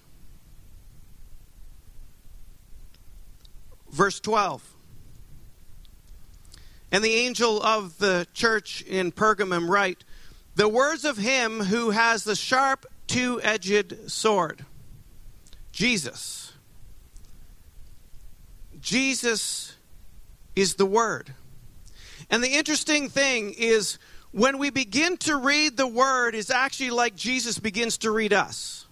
Verse 3.91 4.21
12. 4.21 4.75
And 6.91 7.05
the 7.05 7.15
angel 7.15 7.63
of 7.63 7.99
the 7.99 8.27
church 8.33 8.81
in 8.89 9.13
Pergamum 9.13 9.69
write, 9.69 10.03
The 10.55 10.69
words 10.69 11.05
of 11.05 11.19
him 11.19 11.61
who 11.65 11.91
has 11.91 12.25
the 12.25 12.35
sharp 12.35 12.87
two 13.09 13.41
edged 13.43 14.11
sword. 14.11 14.65
Jesus. 15.73 16.53
Jesus 18.81 19.77
is 20.55 20.75
the 20.75 20.87
Word. 20.87 21.35
And 22.31 22.43
the 22.43 22.49
interesting 22.49 23.09
thing 23.09 23.55
is 23.57 23.99
when 24.31 24.59
we 24.59 24.71
begin 24.71 25.17
to 25.19 25.37
read 25.37 25.77
the 25.77 25.87
Word, 25.87 26.35
is 26.35 26.51
actually 26.51 26.91
like 26.91 27.17
Jesus 27.17 27.59
begins 27.59 27.99
to 27.99 28.11
read 28.11 28.33
us. 28.33 28.87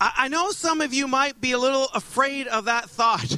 I, 0.00 0.12
I 0.16 0.28
know 0.28 0.50
some 0.50 0.80
of 0.80 0.94
you 0.94 1.06
might 1.06 1.40
be 1.40 1.52
a 1.52 1.58
little 1.58 1.88
afraid 1.94 2.46
of 2.46 2.64
that 2.64 2.88
thought. 2.88 3.36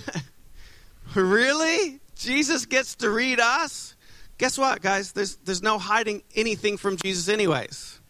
really? 1.14 2.00
Jesus 2.14 2.66
gets 2.66 2.94
to 2.96 3.10
read 3.10 3.40
us? 3.40 3.94
Guess 4.40 4.56
what, 4.56 4.80
guys? 4.80 5.12
There's, 5.12 5.36
there's 5.44 5.62
no 5.62 5.76
hiding 5.78 6.22
anything 6.34 6.78
from 6.78 6.96
Jesus, 6.96 7.28
anyways. 7.28 8.00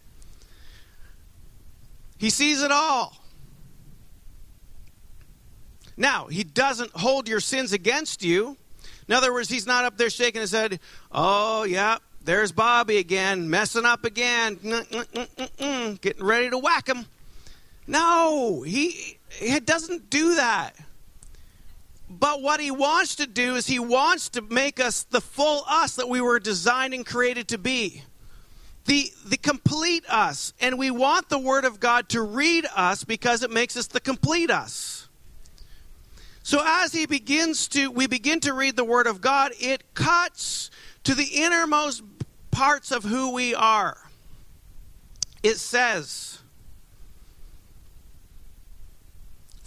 He 2.17 2.29
sees 2.29 2.63
it 2.63 2.71
all. 2.71 3.17
Now, 5.97 6.27
he 6.27 6.45
doesn't 6.45 6.91
hold 6.91 7.27
your 7.27 7.41
sins 7.41 7.73
against 7.73 8.23
you. 8.23 8.55
In 9.09 9.13
other 9.13 9.33
words, 9.33 9.49
he's 9.49 9.67
not 9.67 9.83
up 9.83 9.97
there 9.97 10.09
shaking 10.09 10.39
his 10.39 10.53
head, 10.53 10.79
oh, 11.11 11.63
yeah, 11.63 11.97
there's 12.23 12.53
Bobby 12.53 12.99
again, 12.99 13.49
messing 13.49 13.83
up 13.83 14.05
again, 14.05 14.55
mm, 14.55 14.87
mm, 14.87 15.49
mm, 15.57 15.99
getting 15.99 16.23
ready 16.23 16.49
to 16.49 16.57
whack 16.57 16.87
him. 16.87 17.07
No, 17.87 18.61
he, 18.61 19.17
he 19.31 19.59
doesn't 19.59 20.09
do 20.09 20.35
that. 20.35 20.77
But 22.19 22.41
what 22.41 22.59
he 22.59 22.71
wants 22.71 23.15
to 23.15 23.25
do 23.25 23.55
is 23.55 23.67
he 23.67 23.79
wants 23.79 24.29
to 24.29 24.41
make 24.41 24.79
us 24.79 25.03
the 25.03 25.21
full 25.21 25.63
us 25.67 25.95
that 25.95 26.09
we 26.09 26.19
were 26.19 26.39
designed 26.39 26.93
and 26.93 27.05
created 27.05 27.47
to 27.49 27.57
be. 27.57 28.03
The, 28.85 29.11
the 29.25 29.37
complete 29.37 30.03
us. 30.09 30.53
And 30.59 30.77
we 30.77 30.91
want 30.91 31.29
the 31.29 31.39
Word 31.39 31.63
of 31.63 31.79
God 31.79 32.09
to 32.09 32.21
read 32.21 32.65
us 32.75 33.03
because 33.03 33.43
it 33.43 33.51
makes 33.51 33.77
us 33.77 33.87
the 33.87 34.01
complete 34.01 34.51
us. 34.51 35.07
So 36.43 36.61
as 36.65 36.91
he 36.91 37.05
begins 37.05 37.67
to, 37.69 37.89
we 37.89 38.07
begin 38.07 38.39
to 38.41 38.53
read 38.53 38.75
the 38.75 38.83
Word 38.83 39.07
of 39.07 39.21
God, 39.21 39.53
it 39.59 39.93
cuts 39.93 40.69
to 41.03 41.15
the 41.15 41.23
innermost 41.23 42.03
parts 42.49 42.91
of 42.91 43.03
who 43.03 43.31
we 43.31 43.55
are. 43.55 43.97
It 45.43 45.57
says, 45.57 46.40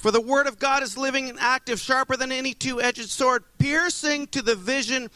For 0.05 0.11
the 0.11 0.21
Word 0.21 0.47
of 0.47 0.59
God 0.59 0.83
is 0.83 0.99
living 0.99 1.31
and 1.31 1.41
active, 1.41 1.81
sharper 1.81 2.15
than 2.15 2.31
any 2.31 2.53
two 2.53 2.79
edged 2.79 3.09
sword, 3.09 3.43
piercing 3.57 4.27
to 4.27 4.43
the 4.43 4.55
vision 4.55 5.09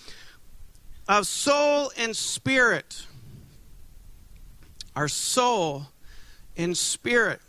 of 1.07 1.27
soul 1.27 1.93
and 1.99 2.17
spirit. 2.17 3.05
Our 4.97 5.09
soul 5.09 5.89
and 6.57 6.75
spirit. 6.75 7.43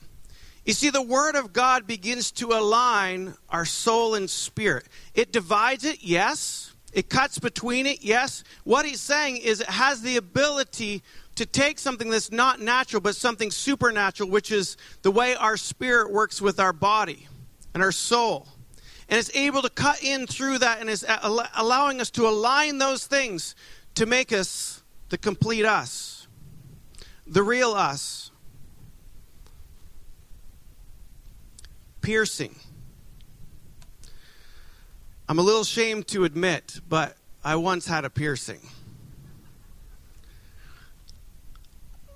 You 0.66 0.74
see, 0.74 0.90
the 0.90 1.02
Word 1.02 1.38
of 1.38 1.54
God 1.54 1.88
begins 1.88 2.32
to 2.32 2.48
align 2.48 3.36
our 3.50 3.64
soul 3.64 4.16
and 4.16 4.30
spirit. 4.30 4.84
It 5.14 5.32
divides 5.32 5.86
it, 5.86 6.04
yes. 6.04 6.74
It 6.92 7.08
cuts 7.08 7.40
between 7.40 7.86
it, 7.86 8.04
yes. 8.04 8.44
What 8.66 8.86
he's 8.86 9.00
saying 9.00 9.38
is 9.38 9.62
it 9.62 9.70
has 9.70 10.02
the 10.02 10.18
ability 10.18 11.04
to 11.36 11.46
take 11.46 11.80
something 11.80 12.10
that's 12.10 12.34
not 12.34 12.60
natural, 12.60 13.02
but 13.02 13.16
something 13.16 13.50
supernatural, 13.50 14.30
which 14.30 14.52
is 14.52 14.76
the 15.04 15.12
way 15.12 15.36
our 15.36 15.56
spirit 15.56 16.12
works 16.12 16.42
with 16.42 16.60
our 16.60 16.74
body 16.74 17.29
and 17.74 17.84
our 17.84 17.92
soul. 17.92 18.48
And 19.10 19.18
it's 19.18 19.36
able 19.36 19.62
to 19.64 19.70
cut 19.70 20.04
in 20.04 20.28
through 20.28 20.60
that 20.60 20.82
and 20.82 20.90
is 20.90 21.06
allowing 21.56 22.00
us 22.00 22.12
to 22.12 22.28
align 22.28 22.78
those 22.78 23.06
things 23.06 23.56
to 23.96 24.06
make 24.06 24.32
us 24.32 24.84
the 25.10 25.18
complete 25.18 25.66
us, 25.66 26.28
the 27.26 27.42
real 27.42 27.72
us. 27.72 28.30
piercing. 32.02 32.56
I'm 35.28 35.38
a 35.38 35.44
little 35.44 35.62
ashamed 35.62 36.08
to 36.08 36.24
admit, 36.24 36.80
but 36.90 37.16
I 37.44 37.56
once 37.56 37.86
had 37.86 38.04
a 38.04 38.10
piercing. 38.10 38.62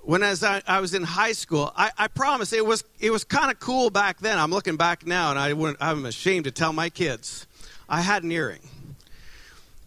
When 0.04 0.22
as 0.22 0.44
I, 0.44 0.60
I 0.66 0.80
was 0.80 0.92
in 0.92 1.02
high 1.02 1.32
school, 1.32 1.72
I, 1.74 1.90
I 1.96 2.08
promise 2.08 2.52
it 2.52 2.64
was 2.64 2.84
it 3.00 3.10
was 3.10 3.24
kind 3.24 3.50
of 3.50 3.58
cool 3.58 3.88
back 3.88 4.20
then. 4.20 4.38
I'm 4.38 4.50
looking 4.50 4.76
back 4.76 5.06
now, 5.06 5.30
and 5.30 5.38
I 5.38 5.54
wouldn't, 5.54 5.78
I'm 5.80 6.04
ashamed 6.04 6.44
to 6.44 6.50
tell 6.50 6.72
my 6.74 6.90
kids 6.90 7.46
I 7.88 8.02
had 8.02 8.22
an 8.22 8.30
earring, 8.30 8.68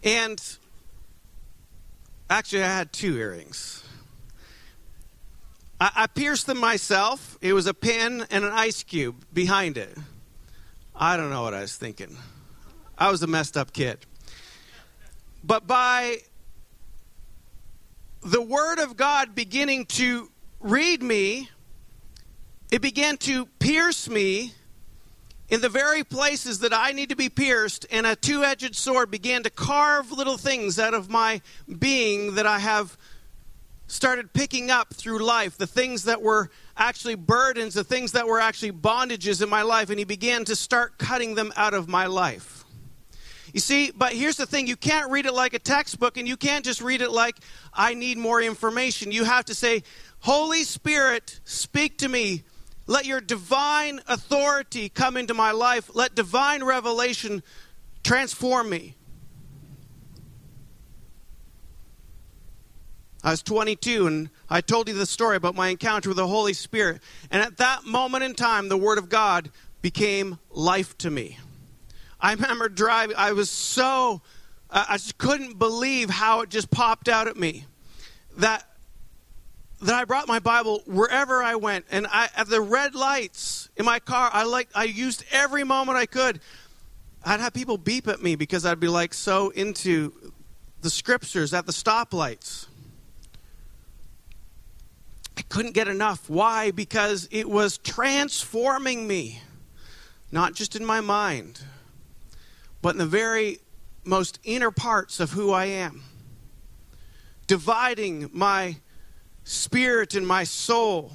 and 0.02 0.42
actually 2.28 2.64
I 2.64 2.66
had 2.66 2.92
two 2.92 3.16
earrings. 3.16 3.84
I, 5.80 5.90
I 5.94 6.06
pierced 6.08 6.46
them 6.46 6.58
myself. 6.58 7.38
It 7.40 7.52
was 7.52 7.66
a 7.66 7.74
pin 7.74 8.26
and 8.30 8.44
an 8.44 8.52
ice 8.52 8.82
cube 8.82 9.24
behind 9.32 9.78
it. 9.78 9.96
I 10.96 11.16
don't 11.16 11.30
know 11.30 11.42
what 11.42 11.54
I 11.54 11.60
was 11.60 11.76
thinking. 11.76 12.16
I 12.96 13.10
was 13.10 13.22
a 13.22 13.28
messed 13.28 13.56
up 13.56 13.72
kid. 13.72 13.98
But 15.44 15.68
by 15.68 16.18
the 18.22 18.42
Word 18.42 18.78
of 18.78 18.96
God 18.96 19.34
beginning 19.34 19.86
to 19.86 20.30
read 20.60 21.02
me, 21.02 21.50
it 22.70 22.82
began 22.82 23.16
to 23.18 23.46
pierce 23.58 24.08
me 24.08 24.52
in 25.48 25.60
the 25.60 25.68
very 25.68 26.04
places 26.04 26.58
that 26.60 26.74
I 26.74 26.92
need 26.92 27.08
to 27.08 27.16
be 27.16 27.28
pierced, 27.28 27.86
and 27.90 28.06
a 28.06 28.14
two 28.14 28.44
edged 28.44 28.74
sword 28.76 29.10
began 29.10 29.42
to 29.44 29.50
carve 29.50 30.12
little 30.12 30.36
things 30.36 30.78
out 30.78 30.94
of 30.94 31.08
my 31.08 31.40
being 31.78 32.34
that 32.34 32.46
I 32.46 32.58
have 32.58 32.98
started 33.86 34.34
picking 34.34 34.70
up 34.70 34.92
through 34.92 35.20
life 35.20 35.56
the 35.56 35.66
things 35.66 36.04
that 36.04 36.20
were 36.20 36.50
actually 36.76 37.14
burdens, 37.14 37.72
the 37.72 37.84
things 37.84 38.12
that 38.12 38.26
were 38.26 38.38
actually 38.38 38.72
bondages 38.72 39.42
in 39.42 39.48
my 39.48 39.62
life, 39.62 39.88
and 39.88 39.98
he 39.98 40.04
began 40.04 40.44
to 40.44 40.54
start 40.54 40.98
cutting 40.98 41.34
them 41.34 41.52
out 41.56 41.72
of 41.72 41.88
my 41.88 42.06
life. 42.06 42.57
You 43.58 43.60
see, 43.60 43.90
but 43.90 44.12
here's 44.12 44.36
the 44.36 44.46
thing 44.46 44.68
you 44.68 44.76
can't 44.76 45.10
read 45.10 45.26
it 45.26 45.34
like 45.34 45.52
a 45.52 45.58
textbook, 45.58 46.16
and 46.16 46.28
you 46.28 46.36
can't 46.36 46.64
just 46.64 46.80
read 46.80 47.02
it 47.02 47.10
like, 47.10 47.34
I 47.74 47.94
need 47.94 48.16
more 48.16 48.40
information. 48.40 49.10
You 49.10 49.24
have 49.24 49.46
to 49.46 49.54
say, 49.56 49.82
Holy 50.20 50.62
Spirit, 50.62 51.40
speak 51.42 51.98
to 51.98 52.08
me. 52.08 52.44
Let 52.86 53.04
your 53.04 53.20
divine 53.20 54.00
authority 54.06 54.88
come 54.88 55.16
into 55.16 55.34
my 55.34 55.50
life. 55.50 55.90
Let 55.92 56.14
divine 56.14 56.62
revelation 56.62 57.42
transform 58.04 58.70
me. 58.70 58.94
I 63.24 63.32
was 63.32 63.42
22 63.42 64.06
and 64.06 64.30
I 64.48 64.60
told 64.60 64.86
you 64.86 64.94
the 64.94 65.04
story 65.04 65.34
about 65.34 65.56
my 65.56 65.70
encounter 65.70 66.10
with 66.10 66.18
the 66.18 66.28
Holy 66.28 66.52
Spirit. 66.52 67.02
And 67.28 67.42
at 67.42 67.56
that 67.56 67.84
moment 67.84 68.22
in 68.22 68.36
time, 68.36 68.68
the 68.68 68.78
Word 68.78 68.98
of 68.98 69.08
God 69.08 69.50
became 69.82 70.38
life 70.52 70.96
to 70.98 71.10
me. 71.10 71.38
I 72.20 72.32
remember 72.32 72.68
driving, 72.68 73.16
I 73.16 73.32
was 73.32 73.50
so, 73.50 74.22
I 74.70 74.94
just 74.94 75.18
couldn't 75.18 75.58
believe 75.58 76.10
how 76.10 76.40
it 76.40 76.50
just 76.50 76.70
popped 76.70 77.08
out 77.08 77.28
at 77.28 77.36
me 77.36 77.66
that 78.38 78.64
that 79.80 79.94
I 79.94 80.04
brought 80.04 80.26
my 80.26 80.40
Bible 80.40 80.82
wherever 80.86 81.42
I 81.42 81.54
went, 81.54 81.84
and 81.90 82.06
I, 82.10 82.28
at 82.36 82.48
the 82.48 82.60
red 82.60 82.94
lights 82.96 83.68
in 83.76 83.84
my 83.84 84.00
car, 84.00 84.28
I 84.32 84.42
like 84.42 84.68
I 84.74 84.84
used 84.84 85.24
every 85.30 85.62
moment 85.62 85.96
I 85.96 86.06
could. 86.06 86.40
I'd 87.24 87.40
have 87.40 87.52
people 87.52 87.78
beep 87.78 88.08
at 88.08 88.22
me 88.22 88.34
because 88.34 88.66
I'd 88.66 88.80
be 88.80 88.88
like 88.88 89.14
so 89.14 89.50
into 89.50 90.32
the 90.80 90.90
scriptures 90.90 91.54
at 91.54 91.66
the 91.66 91.72
stoplights. 91.72 92.66
I 95.36 95.42
couldn't 95.42 95.72
get 95.72 95.86
enough. 95.86 96.28
Why? 96.28 96.72
Because 96.72 97.28
it 97.30 97.48
was 97.48 97.78
transforming 97.78 99.06
me, 99.06 99.40
not 100.32 100.54
just 100.54 100.74
in 100.74 100.84
my 100.84 101.00
mind, 101.00 101.60
but 102.82 102.90
in 102.90 102.98
the 102.98 103.06
very 103.06 103.58
most 104.04 104.38
inner 104.44 104.70
parts 104.70 105.20
of 105.20 105.32
who 105.32 105.52
I 105.52 105.66
am, 105.66 106.02
dividing 107.46 108.30
my 108.32 108.76
spirit 109.44 110.14
and 110.14 110.26
my 110.26 110.44
soul. 110.44 111.12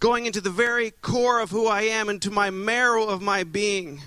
Going 0.00 0.26
into 0.26 0.40
the 0.40 0.50
very 0.50 0.90
core 0.90 1.40
of 1.40 1.50
who 1.50 1.66
I 1.66 1.82
am, 1.82 2.08
into 2.08 2.30
my 2.30 2.50
marrow 2.50 3.06
of 3.06 3.20
my 3.20 3.42
being, 3.42 4.00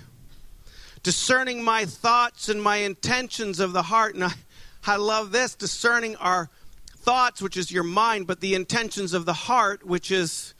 discerning 1.02 1.62
my 1.62 1.84
thoughts 1.84 2.48
and 2.48 2.62
my 2.62 2.76
intentions 2.76 3.60
of 3.60 3.72
the 3.72 3.82
heart. 3.82 4.14
And 4.14 4.24
I, 4.24 4.32
I 4.86 4.96
love 4.96 5.32
this 5.32 5.54
discerning 5.54 6.16
our 6.16 6.48
thoughts, 6.96 7.42
which 7.42 7.56
is 7.56 7.70
your 7.70 7.82
mind, 7.82 8.26
but 8.26 8.40
the 8.40 8.54
intentions 8.54 9.12
of 9.12 9.26
the 9.26 9.32
heart, 9.32 9.84
which 9.84 10.10
is 10.10 10.54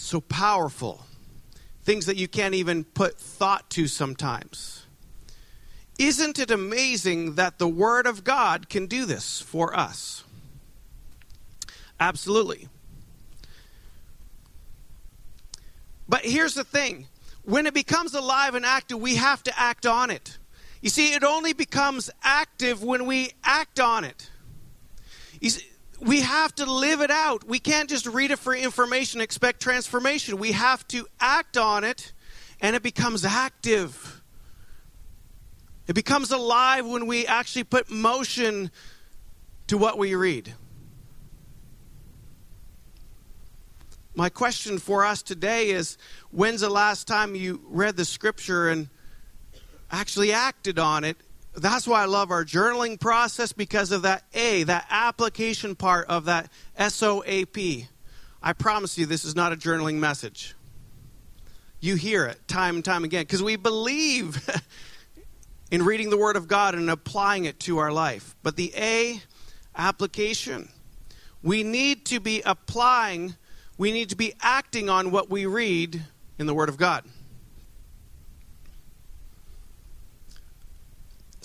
so 0.00 0.20
powerful. 0.20 1.06
Things 1.84 2.06
that 2.06 2.16
you 2.16 2.28
can't 2.28 2.54
even 2.54 2.84
put 2.84 3.18
thought 3.18 3.70
to 3.70 3.86
sometimes. 3.86 4.84
Isn't 5.98 6.38
it 6.38 6.50
amazing 6.50 7.36
that 7.36 7.58
the 7.58 7.68
Word 7.68 8.06
of 8.06 8.24
God 8.24 8.68
can 8.68 8.86
do 8.86 9.06
this 9.06 9.40
for 9.40 9.74
us? 9.74 10.24
Absolutely. 11.98 12.68
But 16.08 16.24
here's 16.24 16.54
the 16.54 16.64
thing 16.64 17.06
when 17.44 17.66
it 17.66 17.74
becomes 17.74 18.14
alive 18.14 18.54
and 18.54 18.66
active, 18.66 19.00
we 19.00 19.16
have 19.16 19.42
to 19.44 19.58
act 19.58 19.86
on 19.86 20.10
it. 20.10 20.38
You 20.82 20.90
see, 20.90 21.14
it 21.14 21.24
only 21.24 21.52
becomes 21.52 22.10
active 22.22 22.82
when 22.82 23.06
we 23.06 23.32
act 23.42 23.80
on 23.80 24.04
it. 24.04 24.30
See, 25.42 25.64
we 26.00 26.20
have 26.20 26.54
to 26.56 26.70
live 26.70 27.00
it 27.00 27.10
out. 27.10 27.44
We 27.44 27.58
can't 27.58 27.88
just 27.88 28.06
read 28.06 28.30
it 28.30 28.38
for 28.38 28.54
information, 28.54 29.20
expect 29.20 29.60
transformation. 29.60 30.38
We 30.38 30.52
have 30.52 30.86
to 30.88 31.06
act 31.20 31.56
on 31.56 31.84
it, 31.84 32.12
and 32.60 32.76
it 32.76 32.82
becomes 32.82 33.24
active. 33.24 34.22
It 35.86 35.94
becomes 35.94 36.30
alive 36.30 36.86
when 36.86 37.06
we 37.06 37.26
actually 37.26 37.64
put 37.64 37.90
motion 37.90 38.70
to 39.68 39.78
what 39.78 39.98
we 39.98 40.14
read. 40.14 40.54
My 44.14 44.28
question 44.30 44.78
for 44.78 45.04
us 45.04 45.22
today 45.22 45.70
is 45.70 45.98
when's 46.30 46.62
the 46.62 46.70
last 46.70 47.06
time 47.06 47.34
you 47.34 47.60
read 47.66 47.96
the 47.96 48.04
scripture 48.04 48.70
and 48.70 48.88
actually 49.90 50.32
acted 50.32 50.78
on 50.78 51.04
it? 51.04 51.18
That's 51.56 51.88
why 51.88 52.02
I 52.02 52.04
love 52.04 52.30
our 52.30 52.44
journaling 52.44 53.00
process 53.00 53.52
because 53.52 53.90
of 53.90 54.02
that 54.02 54.24
A, 54.34 54.64
that 54.64 54.86
application 54.90 55.74
part 55.74 56.06
of 56.08 56.26
that 56.26 56.50
SOAP. 56.78 57.56
I 58.42 58.52
promise 58.52 58.98
you, 58.98 59.06
this 59.06 59.24
is 59.24 59.34
not 59.34 59.52
a 59.52 59.56
journaling 59.56 59.94
message. 59.94 60.54
You 61.80 61.94
hear 61.94 62.26
it 62.26 62.46
time 62.46 62.76
and 62.76 62.84
time 62.84 63.04
again 63.04 63.22
because 63.22 63.42
we 63.42 63.56
believe 63.56 64.46
in 65.70 65.82
reading 65.82 66.10
the 66.10 66.18
Word 66.18 66.36
of 66.36 66.46
God 66.46 66.74
and 66.74 66.90
applying 66.90 67.46
it 67.46 67.58
to 67.60 67.78
our 67.78 67.90
life. 67.90 68.36
But 68.42 68.56
the 68.56 68.72
A, 68.76 69.22
application. 69.74 70.68
We 71.42 71.62
need 71.62 72.04
to 72.06 72.20
be 72.20 72.42
applying, 72.42 73.34
we 73.78 73.92
need 73.92 74.10
to 74.10 74.16
be 74.16 74.34
acting 74.40 74.90
on 74.90 75.10
what 75.10 75.30
we 75.30 75.46
read 75.46 76.02
in 76.38 76.46
the 76.46 76.54
Word 76.54 76.68
of 76.68 76.76
God. 76.76 77.04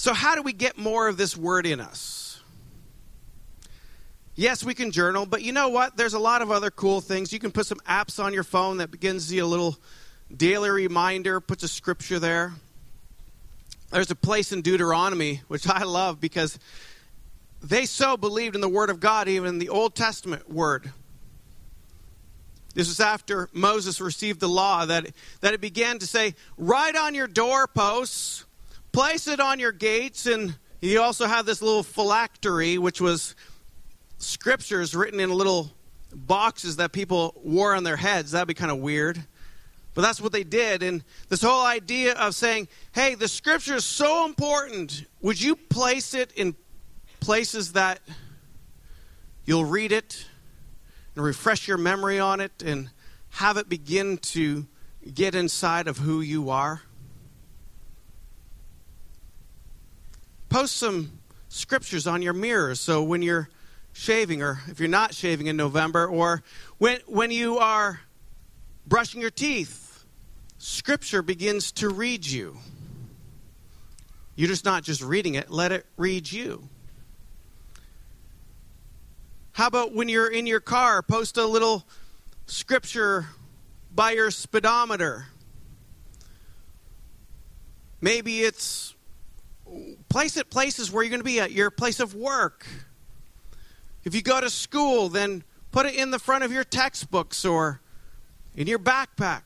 So, 0.01 0.13
how 0.13 0.33
do 0.33 0.41
we 0.41 0.51
get 0.51 0.79
more 0.79 1.07
of 1.07 1.17
this 1.17 1.37
Word 1.37 1.67
in 1.67 1.79
us? 1.79 2.41
Yes, 4.35 4.63
we 4.63 4.73
can 4.73 4.91
journal, 4.91 5.27
but 5.27 5.43
you 5.43 5.51
know 5.51 5.69
what? 5.69 5.95
There's 5.95 6.15
a 6.15 6.19
lot 6.19 6.41
of 6.41 6.49
other 6.49 6.71
cool 6.71 7.01
things. 7.01 7.31
You 7.31 7.37
can 7.37 7.51
put 7.51 7.67
some 7.67 7.77
apps 7.87 8.23
on 8.23 8.33
your 8.33 8.43
phone 8.43 8.77
that 8.77 8.89
begins 8.89 9.31
you 9.31 9.43
a 9.43 9.45
little 9.45 9.77
daily 10.35 10.71
reminder, 10.71 11.39
puts 11.39 11.63
a 11.63 11.67
scripture 11.67 12.17
there 12.17 12.53
there's 13.91 14.09
a 14.09 14.15
place 14.15 14.51
in 14.51 14.61
Deuteronomy, 14.61 15.41
which 15.47 15.67
I 15.69 15.83
love 15.83 16.19
because 16.19 16.57
they 17.61 17.85
so 17.85 18.17
believed 18.17 18.55
in 18.55 18.61
the 18.61 18.69
Word 18.69 18.89
of 18.89 18.99
God, 18.99 19.27
even 19.27 19.49
in 19.49 19.59
the 19.59 19.69
Old 19.69 19.95
Testament 19.95 20.49
Word. 20.49 20.91
This 22.73 22.87
was 22.87 23.01
after 23.01 23.49
Moses 23.51 23.99
received 23.99 24.39
the 24.39 24.47
law 24.47 24.85
that, 24.85 25.07
that 25.41 25.53
it 25.53 25.61
began 25.61 25.99
to 25.99 26.07
say, 26.07 26.35
write 26.57 26.95
on 26.95 27.13
your 27.13 27.27
doorposts, 27.27 28.45
place 28.91 29.27
it 29.27 29.39
on 29.39 29.59
your 29.59 29.71
gates, 29.71 30.25
and 30.25 30.57
he 30.79 30.97
also 30.97 31.27
had 31.27 31.45
this 31.45 31.61
little 31.61 31.83
phylactery, 31.83 32.77
which 32.77 32.99
was 32.99 33.35
scriptures 34.17 34.95
written 34.95 35.19
in 35.19 35.31
little 35.31 35.71
boxes 36.13 36.75
that 36.77 36.91
people 36.91 37.33
wore 37.43 37.75
on 37.75 37.83
their 37.83 37.97
heads. 37.97 38.31
That'd 38.31 38.47
be 38.47 38.53
kind 38.53 38.71
of 38.71 38.79
weird. 38.79 39.23
But 39.93 40.03
that's 40.03 40.21
what 40.21 40.31
they 40.31 40.43
did. 40.43 40.83
And 40.83 41.03
this 41.29 41.41
whole 41.41 41.65
idea 41.65 42.13
of 42.13 42.33
saying, 42.35 42.69
hey, 42.93 43.15
the 43.15 43.27
scripture 43.27 43.75
is 43.75 43.85
so 43.85 44.25
important, 44.25 45.05
would 45.21 45.41
you 45.41 45.55
place 45.55 46.13
it 46.13 46.31
in 46.33 46.55
places 47.19 47.73
that 47.73 47.99
you'll 49.45 49.65
read 49.65 49.91
it 49.91 50.25
and 51.15 51.25
refresh 51.25 51.67
your 51.67 51.77
memory 51.77 52.19
on 52.19 52.39
it 52.39 52.63
and 52.63 52.89
have 53.29 53.57
it 53.57 53.67
begin 53.67 54.17
to 54.17 54.65
get 55.13 55.35
inside 55.35 55.87
of 55.87 55.97
who 55.97 56.21
you 56.21 56.49
are? 56.49 56.81
Post 60.51 60.75
some 60.75 61.17
scriptures 61.47 62.05
on 62.07 62.21
your 62.21 62.33
mirror 62.33 62.75
so 62.75 63.03
when 63.03 63.21
you're 63.21 63.47
shaving, 63.93 64.41
or 64.41 64.59
if 64.67 64.81
you're 64.81 64.89
not 64.89 65.13
shaving 65.13 65.47
in 65.47 65.55
November, 65.55 66.05
or 66.05 66.43
when, 66.77 66.99
when 67.07 67.31
you 67.31 67.57
are 67.59 68.01
brushing 68.85 69.21
your 69.21 69.31
teeth, 69.31 70.03
Scripture 70.57 71.21
begins 71.21 71.71
to 71.71 71.87
read 71.87 72.25
you. 72.25 72.57
You're 74.35 74.49
just 74.49 74.65
not 74.65 74.83
just 74.83 75.01
reading 75.01 75.35
it, 75.35 75.49
let 75.49 75.71
it 75.71 75.85
read 75.95 76.29
you. 76.29 76.67
How 79.53 79.67
about 79.67 79.95
when 79.95 80.09
you're 80.09 80.29
in 80.29 80.47
your 80.47 80.59
car, 80.59 81.01
post 81.01 81.37
a 81.37 81.45
little 81.45 81.85
scripture 82.45 83.27
by 83.95 84.11
your 84.11 84.31
speedometer? 84.31 85.27
Maybe 88.01 88.41
it's 88.41 88.95
place 90.11 90.35
it 90.35 90.49
places 90.49 90.91
where 90.91 91.03
you're 91.03 91.09
going 91.09 91.21
to 91.21 91.25
be 91.25 91.39
at 91.39 91.51
your 91.51 91.71
place 91.71 92.01
of 92.01 92.13
work. 92.13 92.67
If 94.03 94.13
you 94.13 94.21
go 94.21 94.41
to 94.41 94.49
school, 94.49 95.07
then 95.07 95.43
put 95.71 95.85
it 95.85 95.95
in 95.95 96.11
the 96.11 96.19
front 96.19 96.43
of 96.43 96.51
your 96.51 96.65
textbooks 96.65 97.45
or 97.45 97.79
in 98.53 98.67
your 98.67 98.77
backpack. 98.79 99.43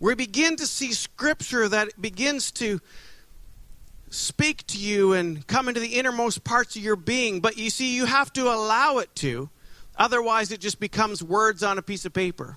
We 0.00 0.14
begin 0.14 0.56
to 0.56 0.66
see 0.66 0.92
scripture 0.92 1.68
that 1.68 2.00
begins 2.00 2.50
to 2.52 2.80
speak 4.08 4.66
to 4.68 4.78
you 4.78 5.12
and 5.12 5.46
come 5.46 5.68
into 5.68 5.80
the 5.80 5.98
innermost 5.98 6.44
parts 6.44 6.74
of 6.76 6.82
your 6.82 6.96
being. 6.96 7.40
But 7.40 7.58
you 7.58 7.68
see, 7.68 7.94
you 7.94 8.06
have 8.06 8.32
to 8.34 8.44
allow 8.44 8.98
it 8.98 9.14
to. 9.16 9.50
Otherwise, 9.96 10.50
it 10.50 10.60
just 10.60 10.80
becomes 10.80 11.22
words 11.22 11.62
on 11.62 11.76
a 11.76 11.82
piece 11.82 12.06
of 12.06 12.14
paper. 12.14 12.56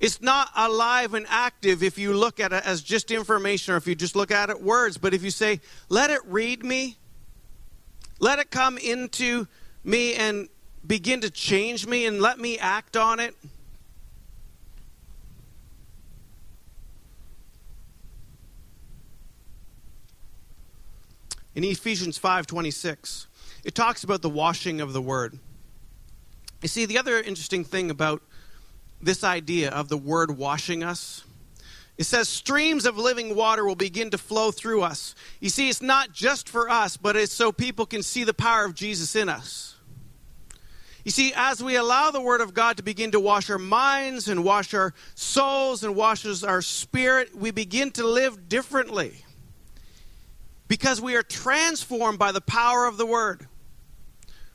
It's 0.00 0.22
not 0.22 0.50
alive 0.54 1.14
and 1.14 1.26
active 1.28 1.82
if 1.82 1.98
you 1.98 2.14
look 2.14 2.38
at 2.38 2.52
it 2.52 2.64
as 2.64 2.82
just 2.82 3.10
information 3.10 3.74
or 3.74 3.76
if 3.76 3.86
you 3.86 3.96
just 3.96 4.14
look 4.14 4.30
at 4.30 4.48
it 4.48 4.62
words. 4.62 4.96
But 4.96 5.12
if 5.12 5.24
you 5.24 5.30
say, 5.30 5.60
let 5.88 6.10
it 6.10 6.20
read 6.24 6.64
me, 6.64 6.96
let 8.20 8.38
it 8.38 8.50
come 8.50 8.78
into 8.78 9.48
me 9.82 10.14
and 10.14 10.48
begin 10.86 11.20
to 11.22 11.30
change 11.30 11.86
me 11.86 12.06
and 12.06 12.20
let 12.20 12.38
me 12.38 12.58
act 12.58 12.96
on 12.96 13.18
it 13.18 13.34
in 21.56 21.64
Ephesians 21.64 22.16
5:26. 22.16 23.26
It 23.64 23.74
talks 23.74 24.04
about 24.04 24.22
the 24.22 24.28
washing 24.28 24.80
of 24.80 24.92
the 24.92 25.02
word. 25.02 25.40
You 26.62 26.68
see, 26.68 26.86
the 26.86 26.98
other 26.98 27.20
interesting 27.20 27.64
thing 27.64 27.90
about 27.90 28.22
this 29.00 29.24
idea 29.24 29.70
of 29.70 29.88
the 29.88 29.96
word 29.96 30.36
washing 30.36 30.82
us, 30.82 31.24
it 31.98 32.04
says 32.04 32.28
streams 32.28 32.86
of 32.86 32.96
living 32.96 33.34
water 33.34 33.64
will 33.64 33.74
begin 33.74 34.10
to 34.10 34.18
flow 34.18 34.52
through 34.52 34.82
us. 34.82 35.16
You 35.40 35.48
see, 35.48 35.68
it's 35.68 35.82
not 35.82 36.12
just 36.12 36.48
for 36.48 36.70
us, 36.70 36.96
but 36.96 37.16
it's 37.16 37.32
so 37.32 37.50
people 37.50 37.86
can 37.86 38.04
see 38.04 38.22
the 38.22 38.34
power 38.34 38.64
of 38.64 38.74
Jesus 38.74 39.16
in 39.16 39.28
us. 39.28 39.74
You 41.04 41.10
see, 41.10 41.32
as 41.34 41.62
we 41.62 41.76
allow 41.76 42.10
the 42.10 42.20
Word 42.20 42.40
of 42.40 42.54
God 42.54 42.76
to 42.76 42.82
begin 42.82 43.12
to 43.12 43.20
wash 43.20 43.50
our 43.50 43.58
minds 43.58 44.28
and 44.28 44.44
wash 44.44 44.74
our 44.74 44.94
souls 45.14 45.82
and 45.82 45.96
washes 45.96 46.44
our 46.44 46.62
spirit, 46.62 47.34
we 47.34 47.50
begin 47.50 47.90
to 47.92 48.06
live 48.06 48.48
differently 48.48 49.24
because 50.68 51.00
we 51.00 51.16
are 51.16 51.22
transformed 51.22 52.18
by 52.18 52.30
the 52.30 52.40
power 52.42 52.86
of 52.86 52.96
the 52.96 53.06
Word. 53.06 53.48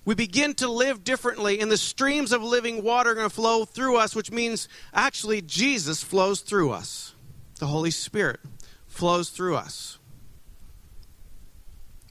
We 0.05 0.15
begin 0.15 0.53
to 0.55 0.69
live 0.69 1.03
differently, 1.03 1.61
and 1.61 1.71
the 1.71 1.77
streams 1.77 2.33
of 2.33 2.43
living 2.43 2.83
water 2.83 3.11
are 3.11 3.15
going 3.15 3.29
to 3.29 3.33
flow 3.33 3.63
through 3.63 3.97
us, 3.97 4.15
which 4.15 4.31
means 4.31 4.67
actually 4.93 5.41
Jesus 5.41 6.03
flows 6.03 6.41
through 6.41 6.71
us. 6.71 7.13
The 7.59 7.67
Holy 7.67 7.91
Spirit 7.91 8.41
flows 8.87 9.29
through 9.29 9.55
us. 9.55 9.97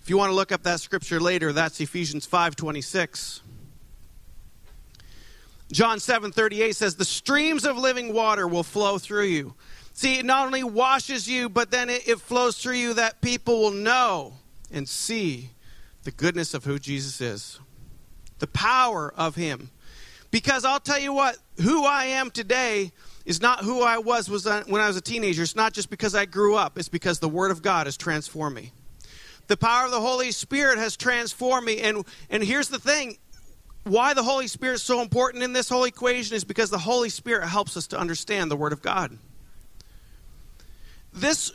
If 0.01 0.09
you 0.11 0.17
want 0.17 0.31
to 0.31 0.35
look 0.35 0.51
up 0.51 0.63
that 0.65 0.81
scripture 0.81 1.21
later, 1.21 1.53
that's 1.53 1.81
Ephesians 1.81 2.27
5:26. 2.27 3.41
John 5.71 6.01
7:38 6.01 6.75
says 6.75 6.97
the 6.97 7.05
streams 7.05 7.65
of 7.65 7.77
living 7.77 8.13
water 8.13 8.49
will 8.49 8.65
flow 8.65 8.99
through 8.99 9.27
you. 9.27 9.55
See, 9.93 10.19
it 10.19 10.25
not 10.25 10.47
only 10.47 10.65
washes 10.65 11.29
you, 11.29 11.49
but 11.49 11.71
then 11.71 11.89
it, 11.91 12.09
it 12.09 12.21
flows 12.21 12.57
through 12.57 12.75
you 12.75 12.95
that 12.95 13.21
people 13.21 13.61
will 13.61 13.71
know 13.71 14.35
and 14.71 14.89
see 14.89 15.51
the 16.05 16.11
goodness 16.11 16.55
of 16.55 16.65
who 16.65 16.79
Jesus 16.79 17.21
is. 17.21 17.61
The 18.43 18.49
power 18.49 19.15
of 19.17 19.37
him. 19.37 19.71
Because 20.33 20.65
I'll 20.65 20.81
tell 20.81 20.99
you 20.99 21.13
what, 21.13 21.37
who 21.61 21.85
I 21.85 22.07
am 22.07 22.33
today 22.33 22.91
is 23.25 23.41
not 23.41 23.61
who 23.61 23.83
I 23.83 23.99
was, 23.99 24.29
was 24.29 24.49
uh, 24.49 24.65
when 24.67 24.83
I 24.83 24.89
was 24.89 24.97
a 24.97 25.01
teenager. 25.01 25.45
It's 25.45 25.55
not 25.55 25.73
just 25.73 25.91
because 25.91 26.17
I 26.17 26.25
grew 26.25 26.57
up, 26.57 26.77
it's 26.77 26.89
because 26.89 27.21
the 27.21 27.29
Word 27.29 27.53
of 27.53 27.63
God 27.63 27.87
has 27.87 27.97
transformed 27.97 28.57
me. 28.57 28.73
The 29.47 29.57
power 29.57 29.85
of 29.85 29.93
the 29.93 30.01
Holy 30.01 30.33
Spirit 30.33 30.79
has 30.79 30.97
transformed 30.97 31.67
me. 31.67 31.83
And, 31.83 32.05
and 32.31 32.43
here's 32.43 32.69
the 32.69 32.81
thing 32.81 33.17
why 33.85 34.13
the 34.13 34.25
Holy 34.25 34.49
Spirit 34.49 34.75
is 34.75 34.83
so 34.83 35.03
important 35.03 35.45
in 35.45 35.53
this 35.53 35.69
whole 35.69 35.85
equation 35.85 36.35
is 36.35 36.43
because 36.43 36.69
the 36.69 36.79
Holy 36.79 37.11
Spirit 37.11 37.47
helps 37.47 37.77
us 37.77 37.87
to 37.87 37.97
understand 37.97 38.51
the 38.51 38.57
Word 38.57 38.73
of 38.73 38.83
God. 38.83 39.17
This 41.13 41.53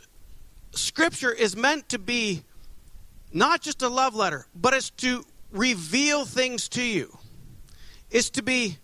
scripture 0.70 1.32
is 1.32 1.54
meant 1.54 1.90
to 1.90 1.98
be 1.98 2.44
not 3.30 3.60
just 3.60 3.82
a 3.82 3.90
love 3.90 4.14
letter, 4.14 4.46
but 4.54 4.72
it's 4.72 4.88
to 4.88 5.26
reveal 5.50 6.24
things 6.24 6.68
to 6.70 6.82
you. 6.82 7.16
It's 8.10 8.30
to 8.30 8.42
be 8.42 8.78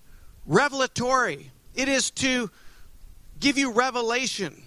revelatory. 0.47 1.51
It 1.75 1.89
is 1.89 2.11
to 2.13 2.51
give 3.41 3.59
you 3.59 3.73
revelation. 3.73 4.63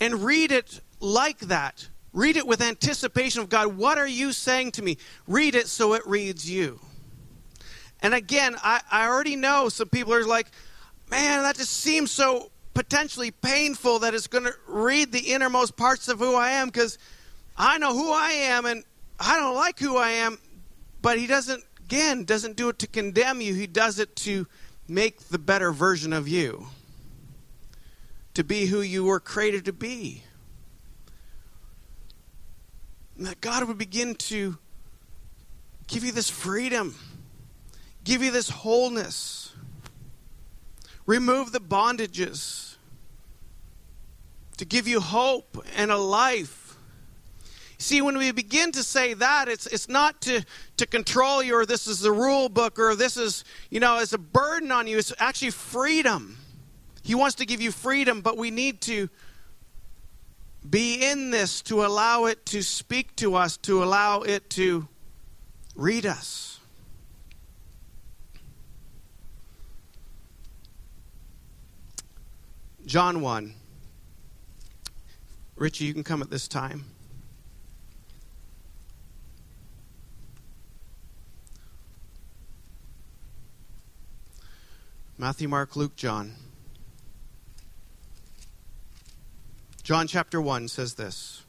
And 0.00 0.24
read 0.24 0.52
it 0.52 0.80
like 1.00 1.38
that. 1.40 1.88
Read 2.12 2.36
it 2.36 2.46
with 2.46 2.60
anticipation 2.60 3.40
of 3.42 3.48
God. 3.48 3.76
What 3.76 3.98
are 3.98 4.06
you 4.06 4.32
saying 4.32 4.72
to 4.72 4.82
me? 4.82 4.98
Read 5.26 5.54
it 5.54 5.68
so 5.68 5.94
it 5.94 6.06
reads 6.06 6.50
you. 6.50 6.80
And 8.00 8.14
again, 8.14 8.56
I, 8.62 8.80
I 8.90 9.06
already 9.06 9.36
know 9.36 9.68
some 9.68 9.88
people 9.88 10.14
are 10.14 10.24
like, 10.24 10.48
man, 11.10 11.42
that 11.42 11.56
just 11.56 11.72
seems 11.72 12.10
so 12.10 12.50
potentially 12.74 13.30
painful 13.30 14.00
that 14.00 14.14
it's 14.14 14.26
going 14.26 14.44
to 14.44 14.54
read 14.66 15.12
the 15.12 15.32
innermost 15.32 15.76
parts 15.76 16.08
of 16.08 16.18
who 16.18 16.34
I 16.34 16.50
am 16.50 16.68
because 16.68 16.98
I 17.56 17.78
know 17.78 17.94
who 17.94 18.12
I 18.12 18.32
am 18.32 18.66
and 18.66 18.84
I 19.18 19.36
don't 19.36 19.54
like 19.54 19.78
who 19.78 19.96
I 19.96 20.10
am. 20.10 20.38
But 21.02 21.18
he 21.18 21.26
doesn't, 21.26 21.62
again, 21.84 22.24
doesn't 22.24 22.56
do 22.56 22.68
it 22.68 22.78
to 22.80 22.86
condemn 22.86 23.40
you. 23.40 23.54
He 23.54 23.66
does 23.66 23.98
it 23.98 24.16
to 24.16 24.46
make 24.88 25.28
the 25.28 25.38
better 25.38 25.72
version 25.72 26.12
of 26.12 26.26
you, 26.26 26.66
to 28.34 28.42
be 28.42 28.66
who 28.66 28.80
you 28.80 29.04
were 29.04 29.20
created 29.20 29.64
to 29.66 29.72
be. 29.72 30.22
And 33.16 33.26
that 33.26 33.40
God 33.40 33.64
would 33.68 33.78
begin 33.78 34.14
to 34.16 34.58
give 35.86 36.04
you 36.04 36.12
this 36.12 36.28
freedom, 36.28 36.96
give 38.04 38.22
you 38.22 38.30
this 38.30 38.48
wholeness, 38.48 39.52
remove 41.06 41.52
the 41.52 41.60
bondages, 41.60 42.76
to 44.56 44.64
give 44.64 44.88
you 44.88 45.00
hope 45.00 45.64
and 45.76 45.90
a 45.90 45.96
life 45.96 46.65
See, 47.78 48.00
when 48.00 48.16
we 48.16 48.32
begin 48.32 48.72
to 48.72 48.82
say 48.82 49.14
that, 49.14 49.48
it's, 49.48 49.66
it's 49.66 49.88
not 49.88 50.20
to, 50.22 50.44
to 50.78 50.86
control 50.86 51.42
you 51.42 51.56
or 51.56 51.66
this 51.66 51.86
is 51.86 52.00
the 52.00 52.10
rule 52.10 52.48
book 52.48 52.78
or 52.78 52.94
this 52.94 53.16
is, 53.16 53.44
you 53.70 53.80
know, 53.80 53.98
it's 53.98 54.14
a 54.14 54.18
burden 54.18 54.72
on 54.72 54.86
you. 54.86 54.96
It's 54.96 55.12
actually 55.18 55.50
freedom. 55.50 56.38
He 57.02 57.14
wants 57.14 57.34
to 57.36 57.46
give 57.46 57.60
you 57.60 57.70
freedom, 57.70 58.22
but 58.22 58.38
we 58.38 58.50
need 58.50 58.80
to 58.82 59.10
be 60.68 61.04
in 61.04 61.30
this 61.30 61.60
to 61.62 61.84
allow 61.84 62.24
it 62.24 62.46
to 62.46 62.62
speak 62.62 63.14
to 63.16 63.34
us, 63.34 63.56
to 63.58 63.84
allow 63.84 64.22
it 64.22 64.48
to 64.50 64.88
read 65.74 66.06
us. 66.06 66.58
John 72.86 73.20
1. 73.20 73.54
Richie, 75.56 75.84
you 75.84 75.92
can 75.92 76.04
come 76.04 76.22
at 76.22 76.30
this 76.30 76.48
time. 76.48 76.84
Matthew, 85.18 85.48
Mark, 85.48 85.76
Luke, 85.76 85.96
John. 85.96 86.34
John 89.82 90.06
chapter 90.06 90.42
1 90.42 90.68
says 90.68 90.92
this. 90.92 91.42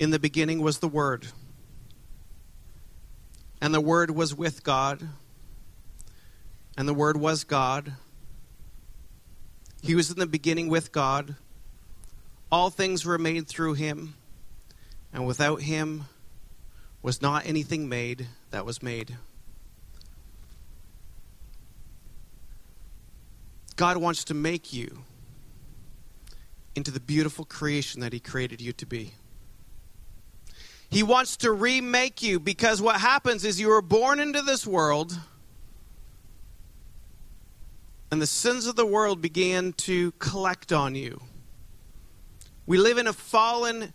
In 0.00 0.10
the 0.10 0.18
beginning 0.18 0.60
was 0.60 0.80
the 0.80 0.88
Word, 0.88 1.28
and 3.60 3.72
the 3.72 3.80
Word 3.80 4.10
was 4.10 4.34
with 4.34 4.64
God, 4.64 5.08
and 6.76 6.88
the 6.88 6.94
Word 6.94 7.16
was 7.16 7.44
God. 7.44 7.92
He 9.80 9.94
was 9.94 10.10
in 10.10 10.18
the 10.18 10.26
beginning 10.26 10.68
with 10.68 10.90
God. 10.90 11.36
All 12.50 12.68
things 12.68 13.06
were 13.06 13.16
made 13.16 13.46
through 13.46 13.74
him, 13.74 14.14
and 15.12 15.24
without 15.24 15.62
him 15.62 16.06
was 17.06 17.22
not 17.22 17.46
anything 17.46 17.88
made 17.88 18.26
that 18.50 18.66
was 18.66 18.82
made. 18.82 19.16
God 23.76 23.98
wants 23.98 24.24
to 24.24 24.34
make 24.34 24.72
you 24.72 25.04
into 26.74 26.90
the 26.90 26.98
beautiful 26.98 27.44
creation 27.44 28.00
that 28.00 28.12
He 28.12 28.18
created 28.18 28.60
you 28.60 28.72
to 28.72 28.86
be. 28.86 29.12
He 30.90 31.04
wants 31.04 31.36
to 31.36 31.52
remake 31.52 32.24
you 32.24 32.40
because 32.40 32.82
what 32.82 32.96
happens 33.00 33.44
is 33.44 33.60
you 33.60 33.68
were 33.68 33.82
born 33.82 34.18
into 34.18 34.42
this 34.42 34.66
world 34.66 35.16
and 38.10 38.20
the 38.20 38.26
sins 38.26 38.66
of 38.66 38.74
the 38.74 38.84
world 38.84 39.22
began 39.22 39.74
to 39.74 40.10
collect 40.18 40.72
on 40.72 40.96
you. 40.96 41.20
We 42.66 42.78
live 42.78 42.98
in 42.98 43.06
a 43.06 43.12
fallen 43.12 43.94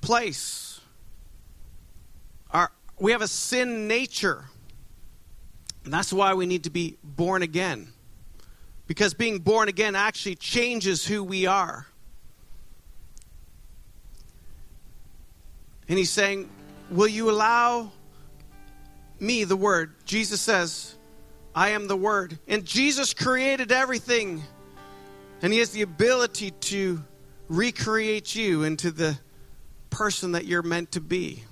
place 0.00 0.67
we 3.00 3.12
have 3.12 3.22
a 3.22 3.28
sin 3.28 3.88
nature. 3.88 4.46
And 5.84 5.92
that's 5.92 6.12
why 6.12 6.34
we 6.34 6.46
need 6.46 6.64
to 6.64 6.70
be 6.70 6.98
born 7.02 7.42
again. 7.42 7.88
Because 8.86 9.14
being 9.14 9.38
born 9.38 9.68
again 9.68 9.94
actually 9.94 10.34
changes 10.34 11.06
who 11.06 11.22
we 11.22 11.46
are. 11.46 11.86
And 15.88 15.98
he's 15.98 16.10
saying, 16.10 16.48
Will 16.90 17.08
you 17.08 17.30
allow 17.30 17.92
me, 19.20 19.44
the 19.44 19.56
Word? 19.56 19.92
Jesus 20.06 20.40
says, 20.40 20.94
I 21.54 21.70
am 21.70 21.86
the 21.86 21.96
Word. 21.96 22.38
And 22.48 22.64
Jesus 22.64 23.12
created 23.12 23.72
everything. 23.72 24.42
And 25.42 25.52
he 25.52 25.58
has 25.58 25.70
the 25.70 25.82
ability 25.82 26.50
to 26.50 27.02
recreate 27.48 28.34
you 28.34 28.64
into 28.64 28.90
the 28.90 29.18
person 29.90 30.32
that 30.32 30.46
you're 30.46 30.62
meant 30.62 30.92
to 30.92 31.00
be. 31.00 31.44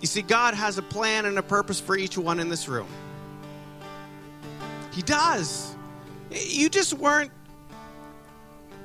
You 0.00 0.06
see, 0.06 0.22
God 0.22 0.54
has 0.54 0.78
a 0.78 0.82
plan 0.82 1.26
and 1.26 1.38
a 1.38 1.42
purpose 1.42 1.80
for 1.80 1.96
each 1.96 2.16
one 2.16 2.38
in 2.38 2.48
this 2.48 2.68
room. 2.68 2.88
He 4.92 5.02
does. 5.02 5.74
You 6.30 6.68
just 6.68 6.94
weren't 6.94 7.30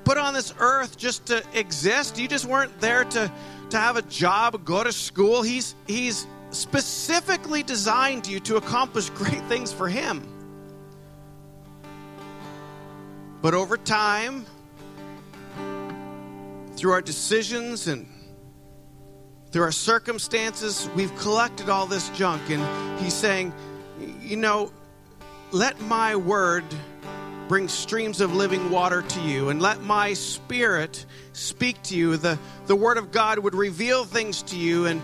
put 0.04 0.18
on 0.18 0.34
this 0.34 0.54
earth 0.60 0.98
just 0.98 1.28
to 1.28 1.44
exist. 1.54 2.18
You 2.18 2.28
just 2.28 2.46
weren't 2.46 2.80
there 2.80 3.04
to, 3.06 3.32
to 3.70 3.78
have 3.78 3.98
a 3.98 4.02
job, 4.04 4.64
go 4.66 4.84
to 4.84 4.92
school. 4.92 5.42
He's, 5.42 5.76
he's 5.88 6.28
specifically 6.52 7.64
designed 7.64 8.28
you 8.28 8.40
to 8.42 8.58
accomplish 8.58 9.10
great 9.12 9.44
things 9.46 9.72
for 9.72 9.88
Him. 9.88 10.28
But 13.42 13.54
over 13.54 13.76
time, 13.76 14.46
through 16.76 16.92
our 16.92 17.02
decisions 17.02 17.88
and 17.88 18.08
through 19.54 19.62
our 19.62 19.72
circumstances, 19.72 20.90
we've 20.96 21.16
collected 21.16 21.70
all 21.70 21.86
this 21.86 22.10
junk. 22.10 22.42
And 22.50 23.00
he's 23.00 23.14
saying, 23.14 23.54
you 24.20 24.36
know, 24.36 24.72
let 25.52 25.80
my 25.82 26.16
word 26.16 26.66
bring 27.48 27.68
streams 27.68 28.20
of 28.20 28.34
living 28.34 28.72
water 28.72 29.04
to 29.04 29.22
you. 29.22 29.50
And 29.50 29.62
let 29.62 29.80
my 29.82 30.14
spirit 30.14 31.06
speak 31.34 31.80
to 31.84 31.96
you. 31.96 32.18
The, 32.18 32.40
the 32.66 32.76
Word 32.76 32.98
of 32.98 33.12
God 33.12 33.38
would 33.38 33.54
reveal 33.54 34.06
things 34.06 34.42
to 34.44 34.58
you. 34.58 34.88
And 34.88 35.00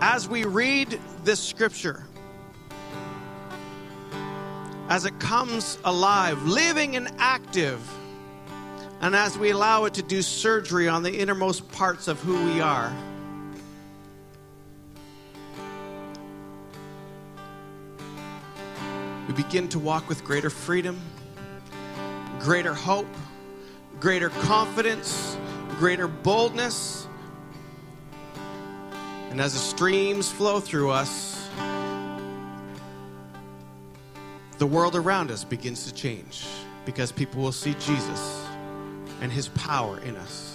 as 0.00 0.28
we 0.28 0.44
read 0.44 1.00
this 1.24 1.40
scripture, 1.40 2.04
as 4.88 5.06
it 5.06 5.18
comes 5.18 5.76
alive, 5.84 6.40
living 6.44 6.94
and 6.94 7.08
active, 7.18 7.80
and 9.00 9.16
as 9.16 9.36
we 9.36 9.50
allow 9.50 9.86
it 9.86 9.94
to 9.94 10.02
do 10.04 10.22
surgery 10.22 10.86
on 10.86 11.02
the 11.02 11.18
innermost 11.18 11.68
parts 11.72 12.06
of 12.06 12.20
who 12.20 12.44
we 12.44 12.60
are. 12.60 12.94
We 19.26 19.34
begin 19.34 19.68
to 19.70 19.78
walk 19.78 20.08
with 20.08 20.24
greater 20.24 20.50
freedom, 20.50 21.00
greater 22.38 22.74
hope, 22.74 23.08
greater 23.98 24.30
confidence, 24.30 25.36
greater 25.78 26.06
boldness. 26.06 27.08
And 29.30 29.40
as 29.40 29.54
the 29.54 29.58
streams 29.58 30.30
flow 30.30 30.60
through 30.60 30.90
us, 30.90 31.48
the 34.58 34.66
world 34.66 34.94
around 34.94 35.30
us 35.30 35.44
begins 35.44 35.86
to 35.86 35.92
change 35.92 36.44
because 36.84 37.10
people 37.10 37.42
will 37.42 37.52
see 37.52 37.74
Jesus 37.74 38.46
and 39.20 39.32
his 39.32 39.48
power 39.48 39.98
in 40.00 40.16
us. 40.16 40.45